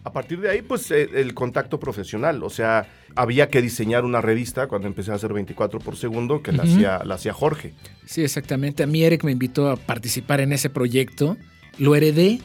[0.05, 2.43] A partir de ahí, pues eh, el contacto profesional.
[2.43, 6.53] O sea, había que diseñar una revista cuando empecé a hacer 24 por segundo, que
[6.53, 7.75] la, hacía, la hacía Jorge.
[8.07, 8.83] Sí, exactamente.
[8.85, 11.37] A mí Eric me invitó a participar en ese proyecto.
[11.79, 12.41] Lo heredé,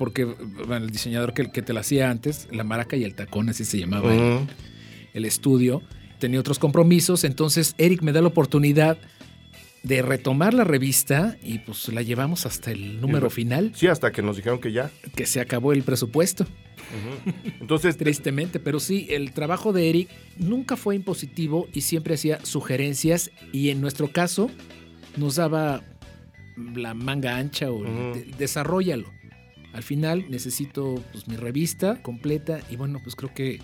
[0.00, 3.50] porque bueno, el diseñador que, que te la hacía antes, la maraca y el tacón,
[3.50, 4.14] así se llamaba
[5.12, 5.82] el, estudio,
[6.18, 8.96] tenía otros compromisos, entonces Eric me da la oportunidad
[9.82, 14.22] de retomar la revista y pues la llevamos hasta el número final, Sí, hasta que
[14.22, 14.90] nos dijeron que ya.
[15.14, 16.46] que se acabó el presupuesto.
[17.60, 23.30] Entonces, tristemente, pero sí, el trabajo de Eric nunca fue impositivo y siempre hacía sugerencias
[23.52, 24.50] y en nuestro caso
[25.18, 25.82] nos daba
[26.74, 28.14] la manga ancha o Ujú.
[28.18, 29.10] de- desarrollalo.
[29.72, 33.60] Al final necesito pues, mi revista completa y bueno, pues creo que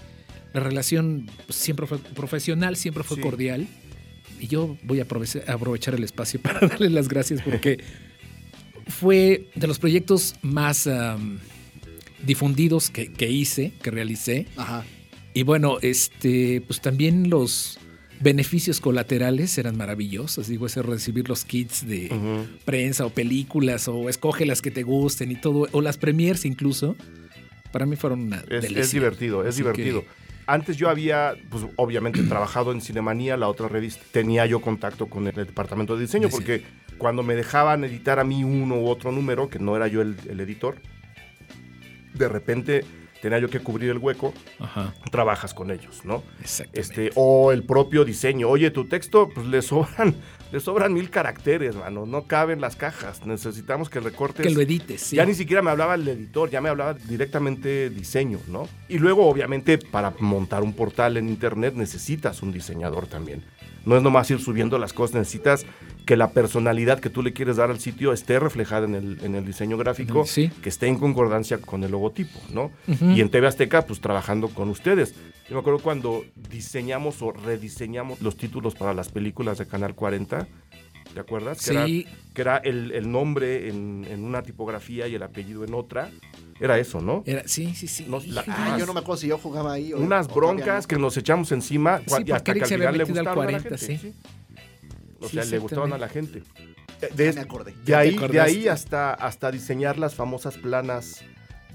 [0.52, 3.22] la relación pues, siempre fue profesional, siempre fue Sí.
[3.22, 3.66] cordial.
[4.38, 7.78] Y yo voy a aprove- aprovechar el espacio para darle las gracias porque
[8.86, 10.88] fue de los proyectos más
[12.24, 14.46] difundidos que, que hice, que realicé.
[14.57, 14.84] Ajá.
[15.34, 17.78] Y bueno, este, pues también los
[18.21, 20.49] beneficios colaterales eran maravillosos.
[20.49, 22.11] Digo, ese recibir los kits de
[22.64, 26.97] prensa o películas o escoge las que te gusten y todo, o las premiers incluso,
[27.73, 28.81] para mí fueron una Es, delicia.
[28.83, 30.05] es divertido, es Así que- divertido.
[30.49, 34.05] Antes yo había, pues obviamente, trabajado en Cinemanía, la otra revista.
[34.12, 36.62] Tenía yo contacto con el departamento de diseño, porque
[36.99, 40.14] cuando me dejaban editar a mí uno u otro número, que no era yo el,
[40.31, 40.77] el editor,
[42.14, 42.85] de repente
[43.27, 46.22] tenía yo que cubrir el hueco, Ajá, trabajas con ellos, ¿no?
[46.72, 48.49] Este, o el propio diseño.
[48.49, 50.14] Oye, tu texto, pues le sobran,
[50.53, 52.07] le sobran mil caracteres, mano.
[52.07, 53.27] No caben las cajas.
[53.27, 54.47] Necesitamos que recortes.
[54.47, 55.16] que lo edites, sí.
[55.16, 58.68] Ya ni siquiera me hablaba el editor, ya me hablaba directamente diseño, ¿no?
[58.89, 63.43] Y luego, obviamente, para montar un portal en internet necesitas un diseñador también.
[63.87, 65.64] No es nomás ir subiendo las cosas, necesitas
[66.05, 69.34] que la personalidad que tú le quieres dar al sitio esté reflejada en el, en
[69.34, 70.51] el diseño gráfico, Sí.
[70.62, 72.70] que esté en concordancia con el logotipo, ¿no?
[72.87, 75.14] Y en TV Azteca, pues trabajando con ustedes.
[75.49, 80.47] Yo me acuerdo cuando diseñamos o rediseñamos los títulos para las películas de Canal 40,
[81.14, 81.64] ¿te acuerdas?
[81.64, 85.64] Que era- Sí, que era el, el nombre en, en una tipografía y el apellido
[85.64, 86.11] en otra.
[86.61, 87.22] Era eso, ¿no?
[87.26, 88.07] era, sí, sí, sí.
[88.09, 90.86] No, la- Ah, Unas- yo no me acuerdo si yo jugaba ahí o Unas broncas
[90.86, 93.98] que nos echamos encima Sí, y hasta que al final le a la 40, gente.
[93.98, 94.14] sí.
[95.20, 96.42] O Sí, sea, le gustaban a la gente.
[97.00, 97.74] Ya De, me acordé.
[97.84, 101.22] de ahí, de ahí hasta, hasta diseñar las famosas planas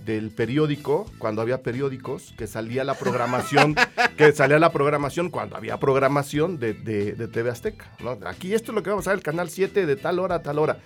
[0.06, 3.76] del periódico, cuando había periódicos, que salía la programación,
[4.18, 7.86] que salía la programación cuando había programación de, de- de TV Azteca.
[8.04, 8.18] ¿no?
[8.26, 10.42] Aquí esto es lo que vamos a ver, el canal 7 de tal hora a
[10.42, 10.80] tal hora.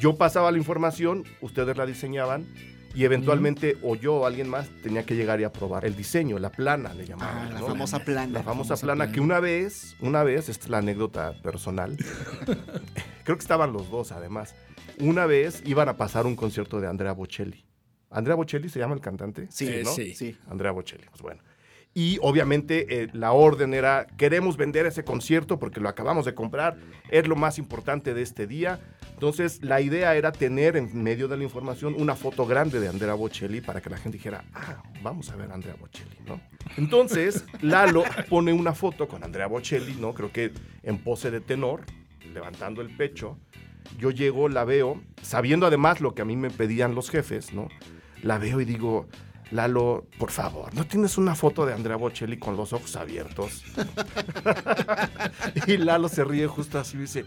[0.00, 2.44] Yo pasaba la información, ustedes la diseñaban
[2.96, 6.50] y eventualmente o yo o alguien más tenía que llegar y aprobar el diseño, la
[6.50, 7.48] plana le llamaban.
[7.48, 7.66] Ah, la ¿no?
[7.66, 8.32] famosa plana.
[8.32, 9.12] La famosa, famosa plana, plana.
[9.12, 11.94] que una vez, una vez, esta es la anécdota personal,
[13.24, 14.54] creo que estaban los dos además,
[14.98, 17.66] una vez iban a pasar un concierto de Andrea Bocelli.
[18.08, 19.46] ¿Andrea Bocelli se llama el cantante?
[19.50, 19.92] Sí, ¿no?
[19.92, 20.14] sí.
[20.14, 20.34] Sí.
[20.48, 21.42] Andrea Bocelli, pues bueno.
[21.96, 26.76] Y obviamente eh, la orden era, queremos vender ese concierto porque lo acabamos de comprar,
[27.08, 28.80] es lo más importante de este día.
[29.14, 33.14] Entonces la idea era tener en medio de la información una foto grande de Andrea
[33.14, 36.38] Bocelli para que la gente dijera, ah, vamos a ver a Andrea Bocelli, ¿no?
[36.76, 40.12] Entonces Lalo pone una foto con Andrea Bocelli, ¿no?
[40.12, 41.80] Creo que en pose de tenor,
[42.30, 43.38] levantando el pecho.
[43.98, 47.68] Yo llego, la veo, sabiendo además lo que a mí me pedían los jefes, ¿no?
[48.22, 49.08] La veo y digo,
[49.50, 53.62] Lalo, por favor, ¿no tienes una foto de Andrea Bocelli con los ojos abiertos?
[55.66, 57.24] y Lalo se ríe justo así y dice,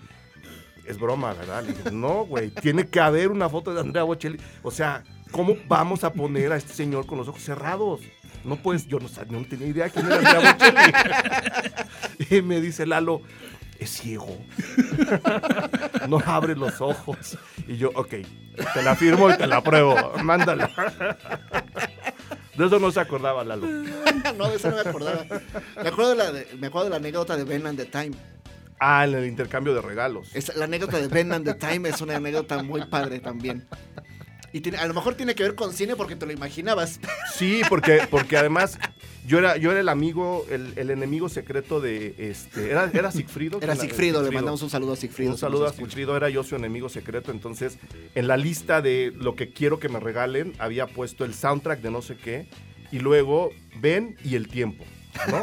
[0.86, 1.64] es broma, ¿verdad?
[1.64, 4.38] Le dije, no, güey, tiene que haber una foto de Andrea Bocelli.
[4.64, 8.02] O sea, ¿cómo vamos a poner a este señor con los ojos cerrados?
[8.44, 9.08] No puedes, yo no,
[9.46, 10.58] tenía idea quién era Andrea
[12.18, 12.38] Bocelli.
[12.38, 13.22] y me dice Lalo,
[13.80, 14.38] es ciego.
[16.08, 17.38] no abre los ojos.
[17.68, 18.10] Y yo, ok,
[18.74, 19.96] te la firmo y te la pruebo.
[20.24, 20.70] Mándala.
[22.56, 23.66] De eso no se acordaba Lalo.
[24.38, 25.24] no, de eso no me acordaba.
[25.82, 28.12] Me acuerdo de la, de- me acuerdo de la anécdota de Ben and the Time.
[28.82, 30.30] Ah, en el intercambio de regalos.
[30.34, 33.66] Es- la anécdota de Ben and the Time es una anécdota muy padre también.
[34.54, 37.00] Y tiene- a lo mejor tiene que ver con cine porque te lo imaginabas.
[37.36, 38.78] Sí, porque, porque además
[39.26, 42.72] yo era, yo era el amigo, el, el enemigo secreto de este.
[42.72, 43.60] ¿Era, era Sigfrido?
[43.62, 45.32] Era ¿Quién Sigfrido, le mandamos un saludo a Sigfrido.
[45.32, 45.72] Un saludo a.
[45.74, 47.32] Sigfrido, era yo su enemigo secreto.
[47.32, 47.78] Entonces,
[48.16, 51.92] en la lista de lo que quiero que me regalen, había puesto el soundtrack de
[51.92, 52.48] no sé qué.
[52.92, 54.84] Y luego, ven y el tiempo.
[55.30, 55.40] ¿no?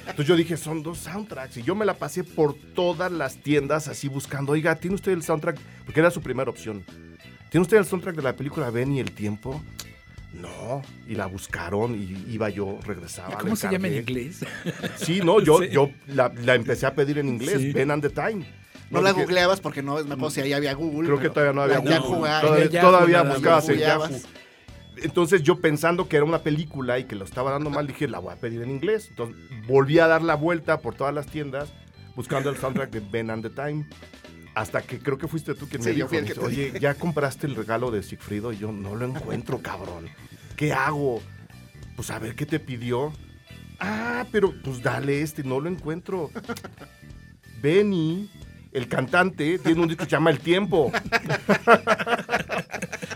[0.00, 1.56] Entonces yo dije, son dos soundtracks.
[1.58, 4.52] Y yo me la pasé por todas las tiendas así buscando.
[4.52, 5.58] Oiga, ¿tiene usted el soundtrack?
[5.84, 6.84] Porque era su primera opción.
[7.50, 9.60] ¿Tiene usted el soundtrack de la película Ven y el tiempo?
[10.32, 10.82] No.
[11.08, 13.30] Y la buscaron y iba yo, regresaba.
[13.30, 14.44] la ¿Cómo se llama en inglés?
[14.96, 15.68] Sí, no, yo, Sí.
[15.70, 17.72] yo la, la empecé a pedir en inglés, Sí.
[17.72, 18.46] Ben and the Time.
[18.90, 21.06] No la googleabas porque no me acuerdo si ahí había Google.
[21.06, 21.94] Creo que todavía no había Google.
[21.94, 23.78] Yahoo, ah, todavía, Yahoo todavía buscabas en.
[23.78, 24.08] Yahoo.
[24.96, 28.18] Entonces yo pensando que era una película y que lo estaba dando mal, dije, la
[28.18, 29.06] voy a pedir en inglés.
[29.10, 29.36] Entonces
[29.66, 31.72] volví a dar la vuelta por todas las tiendas
[32.16, 33.86] buscando el soundtrack de Ben and the Time.
[34.54, 36.94] Hasta que creo que fuiste tú quien Sí, me dijo, me que dice, oye, ¿ya
[36.94, 38.52] compraste el regalo de Sigfrido?
[38.52, 40.08] Y yo no lo encuentro, cabrón.
[40.56, 41.22] ¿Qué hago?
[41.96, 43.12] Pues a ver qué te pidió.
[43.78, 46.30] Ah, pero pues dale este, no lo encuentro.
[47.62, 48.28] Benny,
[48.72, 50.90] el cantante, tiene un disco que se llama El Tiempo.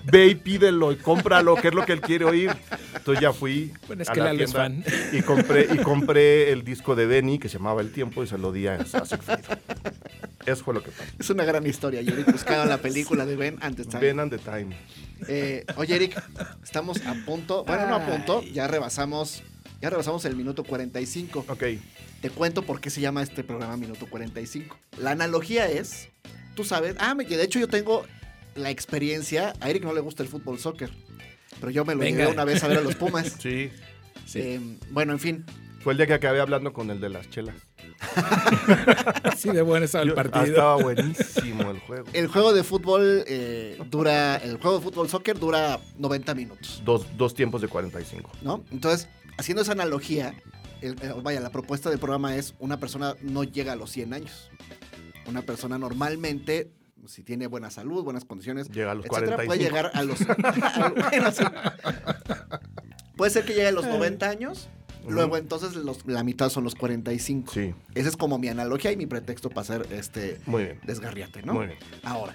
[0.05, 2.51] Ve y pídelo y cómpralo, que es lo que él quiere oír.
[2.95, 4.85] Entonces ya fui Bueno, es a que la tienda fan.
[5.12, 8.39] y compré, y compré el disco de Benny que se llamaba El Tiempo y se
[8.39, 9.39] lo di a, a Sigfrido.
[10.47, 11.11] Eso fue lo que pasó.
[11.19, 12.03] Es una gran historia.
[12.03, 13.89] Y Eric buscaba la película de Ben antes.
[14.01, 14.77] Ben and the Time.
[15.29, 16.23] Eh, oye, Eric,
[16.63, 17.65] estamos a punto.
[17.65, 18.43] Bueno, no a punto.
[18.43, 19.43] Ya rebasamos.
[19.81, 21.47] Ya rebasamos el minuto 45.
[21.49, 21.65] Ok.
[22.21, 24.79] Te cuento por qué se llama este programa Minuto 45.
[24.99, 26.09] La analogía es,
[26.55, 28.07] tú sabes, ah, de hecho yo tengo
[28.55, 30.91] la experiencia, a Eric no le gusta el fútbol soccer,
[31.61, 32.21] pero yo me lo Venga.
[32.21, 33.37] llevé una vez a ver a los Pumas.
[33.41, 33.71] Sí.
[34.25, 34.39] Sí.
[34.41, 35.45] Eh, bueno, en fin,
[35.81, 37.57] Fue el día que acabé hablando con el de las chelas.
[39.25, 40.45] Así de bueno estaba el ah, partido.
[40.45, 42.07] estaba buenísimo el juego.
[42.13, 47.07] el juego de fútbol eh, dura, el juego de fútbol soccer dura 90 minutos, Dos,
[47.17, 48.31] dos tiempos de 45.
[48.43, 48.63] ¿no?
[48.71, 50.35] Entonces, haciendo esa analogía,
[50.81, 54.13] el- eh, vaya, la propuesta del programa es una persona no llega a los 100
[54.15, 54.51] años.
[55.27, 56.71] Una persona normalmente,
[57.07, 59.47] si tiene buena salud, buenas condiciones, Llega a los etcétera, 45.
[59.47, 60.21] puede llegar a los.
[60.21, 61.45] a- bueno, sí.
[63.17, 64.69] Puede ser que llegue a los 90 años.
[65.09, 67.53] Luego, entonces, los- la mitad son los 45.
[67.53, 70.81] Sí, Esa es como mi analogía y mi pretexto para hacer este muy bien.
[70.85, 71.55] desgarriate, ¿no?
[71.55, 71.79] Muy bien.
[72.03, 72.35] Ahora,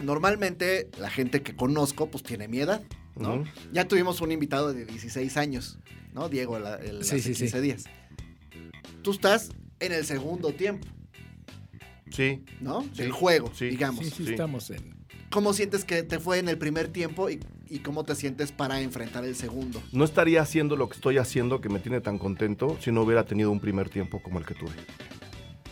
[0.00, 2.82] normalmente la gente que conozco, pues tiene mi edad,
[3.16, 3.44] ¿no?
[3.72, 5.78] Ya tuvimos un invitado de 16 años,
[6.14, 6.28] ¿no?
[6.28, 7.40] Diego, la- el, Sí, hace sí, sí.
[7.44, 7.84] 15 días.
[9.02, 9.50] Tú estás
[9.80, 10.86] en el segundo tiempo,
[12.10, 12.82] Sí, ¿no?
[12.82, 12.88] Sí.
[13.02, 13.66] Del juego, Sí.
[13.70, 14.04] digamos.
[14.04, 14.30] Sí, sí, Sí.
[14.32, 14.94] estamos en.
[15.30, 17.40] ¿Cómo sientes que te fue en el primer tiempo y,
[17.72, 19.82] y cómo te sientes para enfrentar el segundo?
[19.92, 23.24] no estaría haciendo lo que estoy haciendo que me tiene tan contento si no hubiera
[23.24, 24.72] tenido un primer tiempo como el que tuve.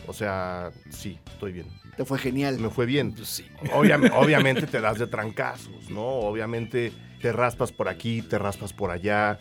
[0.07, 1.67] O sea, sí, estoy bien.
[1.95, 2.57] Te fue genial.
[2.59, 3.13] Me fue bien.
[3.13, 3.45] Pues sí.
[3.73, 6.01] Obvia- obviamente te das de trancazos, ¿no?
[6.03, 6.91] Obviamente
[7.21, 9.39] te raspas por aquí, te raspas por allá.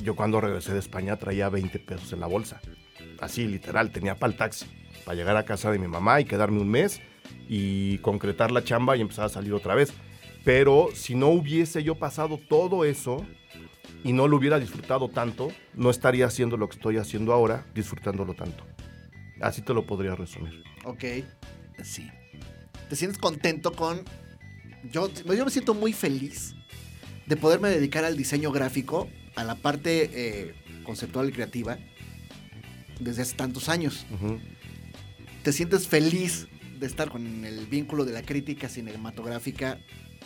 [0.00, 2.60] Yo cuando regresé de España traía 20 pesos en la bolsa.
[3.20, 4.66] Así, literal, tenía para el taxi.
[5.04, 7.00] Para llegar a casa de mi mamá y quedarme un mes
[7.48, 9.92] y concretar la chamba y empezar a salir otra vez.
[10.44, 13.26] Pero si no hubiese yo pasado todo eso
[14.04, 18.34] y no lo hubiera disfrutado tanto, no estaría haciendo lo que estoy haciendo ahora, disfrutándolo
[18.34, 18.66] tanto.
[19.40, 20.62] Así te lo podría resumir.
[20.84, 21.04] Ok.
[21.82, 22.10] Sí.
[22.88, 24.02] ¿Te sientes contento con...?
[24.92, 26.54] Yo, yo me siento muy feliz
[27.26, 31.78] de poderme dedicar al diseño gráfico, a la parte eh, conceptual y creativa,
[33.00, 34.06] desde hace tantos años.
[35.42, 39.78] ¿Te sientes feliz de estar con el vínculo de la crítica cinematográfica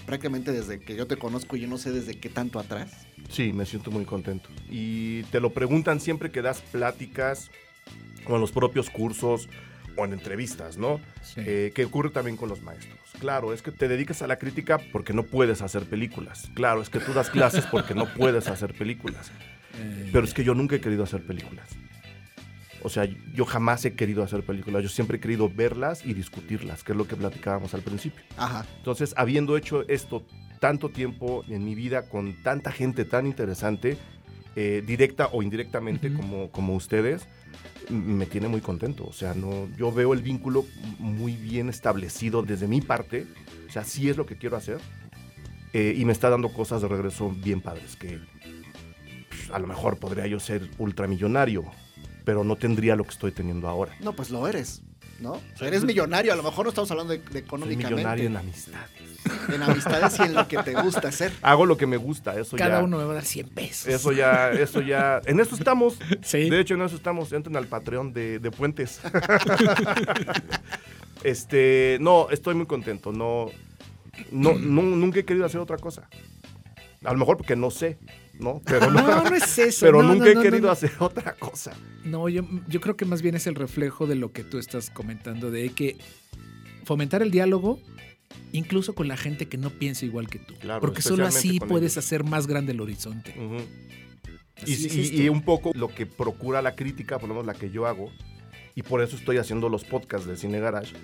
[0.06, 3.06] prácticamente desde que yo te conozco y yo no sé desde qué tanto atrás?
[3.28, 4.48] Sí, me siento muy contento.
[4.70, 7.50] Y te lo preguntan siempre que das pláticas
[8.26, 9.48] o en los propios cursos
[9.96, 11.00] o en entrevistas, ¿no?
[11.22, 11.40] Sí.
[11.44, 12.98] Eh, que ocurre también con los maestros.
[13.18, 16.50] Claro, es que te dedicas a la crítica porque no puedes hacer películas.
[16.54, 19.30] Claro, es que tú das clases porque no puedes hacer películas.
[19.74, 21.68] Eh, Pero es que yo nunca he querido hacer películas.
[22.82, 24.82] O sea, yo jamás he querido hacer películas.
[24.82, 28.22] Yo siempre he querido verlas y discutirlas, que es lo que platicábamos al principio.
[28.36, 28.64] Ajá.
[28.76, 30.24] Entonces, habiendo hecho esto
[30.60, 33.96] tanto tiempo en mi vida con tanta gente tan interesante,
[34.56, 37.28] eh, directa o indirectamente como, como ustedes,
[37.90, 39.06] me tiene muy contento.
[39.06, 40.64] O sea, no, yo veo el vínculo
[40.98, 43.26] muy bien establecido desde mi parte.
[43.68, 44.80] O sea, sí es lo que quiero hacer.
[45.72, 48.18] eh, y me está dando cosas de regreso bien padres, que
[49.28, 51.64] pues, a lo mejor podría yo ser ultramillonario,
[52.28, 53.96] pero no tendría lo que estoy teniendo ahora.
[54.00, 54.82] No, pues lo eres,
[55.18, 55.32] ¿no?
[55.32, 57.94] O sea, eres millonario, a lo mejor no estamos hablando de, de Soy económicamente.
[57.94, 58.90] millonario en amistades.
[59.48, 61.32] en amistades y en lo que te gusta hacer.
[61.40, 62.84] Hago lo que me gusta, eso Cada ya.
[62.84, 63.86] uno me va a dar 100 pesos.
[63.86, 65.22] Eso ya, eso ya.
[65.24, 65.96] En eso estamos.
[66.22, 66.50] Sí.
[66.50, 67.32] De hecho, en eso estamos.
[67.32, 69.00] Entren al Patreon de, de Puentes.
[71.24, 73.10] este, no, estoy muy contento.
[73.10, 73.46] No,
[74.30, 76.10] no, no, nunca he querido hacer otra cosa.
[77.04, 77.96] A lo mejor porque no sé,
[78.38, 78.60] ¿no?
[78.64, 79.84] Pero, no, No, no es eso.
[79.86, 81.72] pero no, nunca he querido hacer otra cosa.
[82.04, 84.90] No, yo, yo creo que más bien es el reflejo de lo que tú estás
[84.90, 85.96] comentando, de que
[86.84, 87.78] fomentar el diálogo
[88.52, 90.54] incluso con la gente que no piensa igual que tú.
[90.60, 92.04] Claro, Porque solo así puedes ellos.
[92.04, 93.34] hacer más grande el horizonte.
[94.66, 95.16] Y, es y- esto.
[95.22, 98.10] y un poco lo que procura la crítica, por lo menos la que yo hago,
[98.74, 100.94] y por eso estoy haciendo los podcasts de Cine Garage,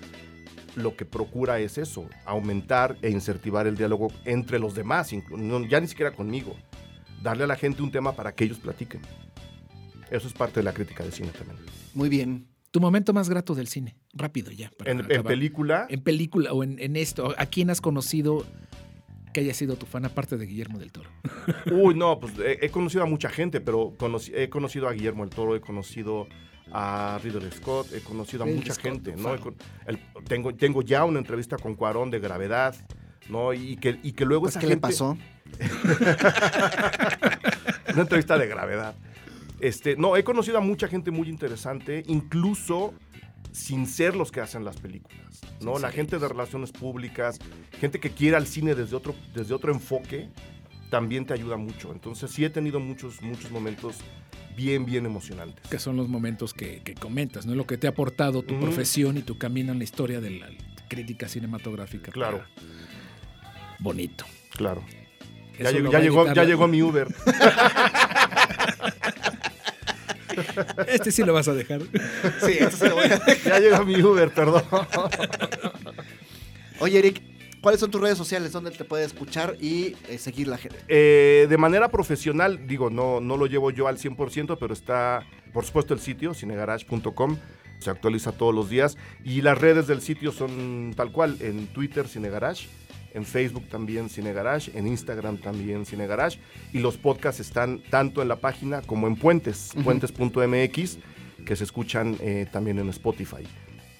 [0.75, 5.11] lo que procura es eso, aumentar e incentivar el diálogo entre los demás,
[5.69, 6.55] ya ni siquiera conmigo,
[7.25, 9.01] darle a la gente un tema para que ellos platiquen.
[10.11, 11.57] Eso es parte de la crítica de cine también.
[11.93, 12.47] Muy bien.
[12.71, 14.69] Tu momento más grato del cine, rápido ya.
[14.85, 18.45] En, película, En película o en, en esto, ¿a quién has conocido
[19.33, 21.09] que haya sido tu fan aparte de Guillermo del Toro?
[21.71, 25.23] uy, no, pues he, he conocido a mucha gente, pero conocí- he conocido a Guillermo
[25.23, 26.27] el Toro, he conocido
[26.71, 29.33] a Ridley Scott, he conocido a Ridley mucha Scott, gente, ¿no?
[29.87, 32.75] el- tengo, tengo ya una entrevista con Cuarón de gravedad,
[33.29, 33.53] ¿no?
[33.53, 35.17] Y que, y que luego Pues, esa ¿Qué le pasó?
[37.93, 38.95] una entrevista de gravedad.
[39.59, 42.93] Este, no, he conocido a mucha gente muy interesante, incluso
[43.51, 45.41] sin ser los que hacen las películas.
[45.61, 45.79] ¿no?
[45.79, 47.39] La gente de relaciones públicas,
[47.79, 50.29] gente que quiere al cine desde otro, desde otro enfoque,
[50.89, 51.91] también te ayuda mucho.
[51.93, 53.97] Entonces sí he tenido muchos, muchos momentos
[54.55, 55.67] bien, bien emocionantes.
[55.69, 57.55] Que son los momentos que, que comentas, ¿no?
[57.55, 60.47] Lo que te ha aportado tu profesión y tu camino en la historia de la
[60.87, 62.11] crítica cinematográfica.
[62.11, 62.43] Claro.
[63.79, 64.25] Bonito.
[64.51, 64.83] Claro.
[65.59, 67.07] Ya, llegó, ya, llegó, ya mi Uber.
[70.87, 71.81] Este sí lo vas a dejar.
[72.45, 74.63] Sí, eso se lo voy a ya llegó mi Uber, perdón.
[76.79, 77.21] Oye, Eric,
[77.61, 78.51] ¿cuáles son tus redes sociales?
[78.51, 80.77] ¿Dónde te puede escuchar y eh, seguir la gente?
[80.87, 85.65] Eh, de manera profesional, digo, no, no lo llevo yo al 100%, pero está, por
[85.65, 87.37] supuesto, el sitio, cinegarage.com.
[87.79, 88.97] Se actualiza todos los días.
[89.23, 91.37] Y las redes del sitio son tal cual.
[91.41, 92.67] En Twitter, Cinegarage.
[93.15, 94.77] En Facebook también Cinegarage.
[94.77, 96.39] En Instagram también Cinegarage.
[96.73, 99.71] Y los podcasts están tanto en la página como en Puentes.
[99.83, 100.97] Puentes.mx,
[101.45, 103.43] que se escuchan eh, también en Spotify.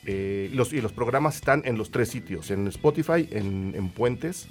[0.06, 2.52] Eh, y, los, y los programas están en los tres sitios.
[2.52, 4.48] En Spotify, en, en Puentes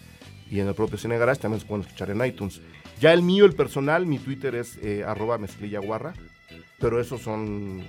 [0.51, 2.61] y en el propio Cine Garage también se pueden escuchar en iTunes.
[3.01, 6.15] Ya el mío, el personal, mi Twitter es eh, arroba mezclilla guarra,
[6.79, 7.83] pero esos son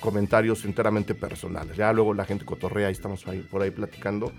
[0.00, 1.76] comentarios enteramente personales.
[1.76, 4.32] Ya luego la gente cotorrea y estamos ahí, por ahí platicando,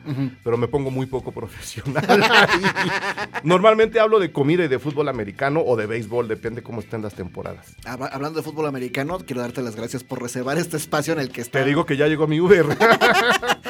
[0.43, 2.05] pero me pongo muy poco profesional.
[3.43, 7.13] Normalmente hablo de comida y de fútbol americano o de béisbol, depende cómo estén las
[7.13, 7.75] temporadas.
[7.85, 11.29] Hab- Hablando de fútbol americano, quiero darte las gracias por reservar este espacio en el
[11.29, 12.65] que está, Te digo que ya llegó mi Uber.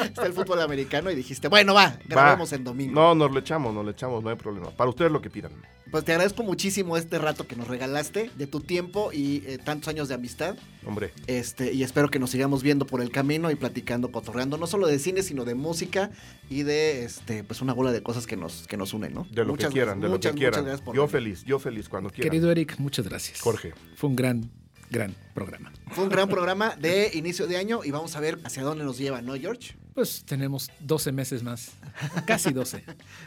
[0.04, 2.94] está el fútbol americano y dijiste, bueno, va, grabemos en domingo.
[2.94, 4.70] No, nos le echamos, nos le echamos, no hay problema.
[4.70, 5.52] Para ustedes lo que pidan.
[5.90, 9.88] Pues te agradezco muchísimo este rato que nos regalaste, de tu tiempo y eh, tantos
[9.88, 10.56] años de amistad.
[10.86, 14.66] Hombre, Este, y espero que nos sigamos viendo por el camino y platicando, cotorreando, no
[14.66, 16.10] solo de cine, sino de música
[16.50, 19.26] y de este, pues una bola de cosas que nos, que nos unen, ¿no?
[19.30, 20.60] de lo Muchas que quieran, de lo muchas, que quieran.
[20.60, 22.30] Muchas gracias por Yo feliz, yo feliz cuando quieran.
[22.30, 23.40] Querido Eric, muchas gracias.
[23.40, 23.72] Jorge.
[23.96, 24.50] Fue un gran,
[24.90, 25.72] gran programa.
[25.92, 28.98] Fue un gran programa de inicio de año y vamos a ver hacia dónde nos
[28.98, 29.77] lleva, ¿no, George?
[29.98, 31.70] Pues tenemos 12 meses más.
[32.24, 32.84] Casi 12.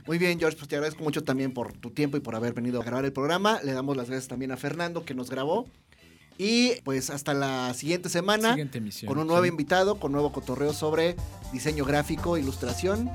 [0.07, 2.79] Muy bien, George, pues te agradezco mucho también por tu tiempo y por haber venido
[2.79, 3.59] a grabar el programa.
[3.61, 5.67] Le damos las gracias también a Fernando que nos grabó.
[6.37, 9.09] Y pues hasta la siguiente semana Siguiente emisión.
[9.09, 9.49] con un nuevo Sí.
[9.49, 11.17] invitado, con nuevo cotorreo sobre
[11.51, 13.11] diseño gráfico, ilustración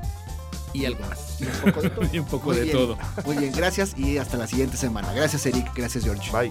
[0.75, 1.41] Y algo más.
[1.41, 2.09] y un poco de todo.
[2.13, 2.99] Y un poco Muy de bien, todo.
[3.25, 5.15] Muy bien, gracias y hasta la siguiente semana.
[5.15, 5.73] Gracias, Eric.
[5.75, 6.31] Gracias, George.
[6.31, 6.51] Bye.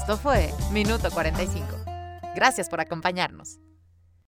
[0.00, 1.66] Esto fue Minuto 45.
[2.36, 3.58] Gracias por acompañarnos.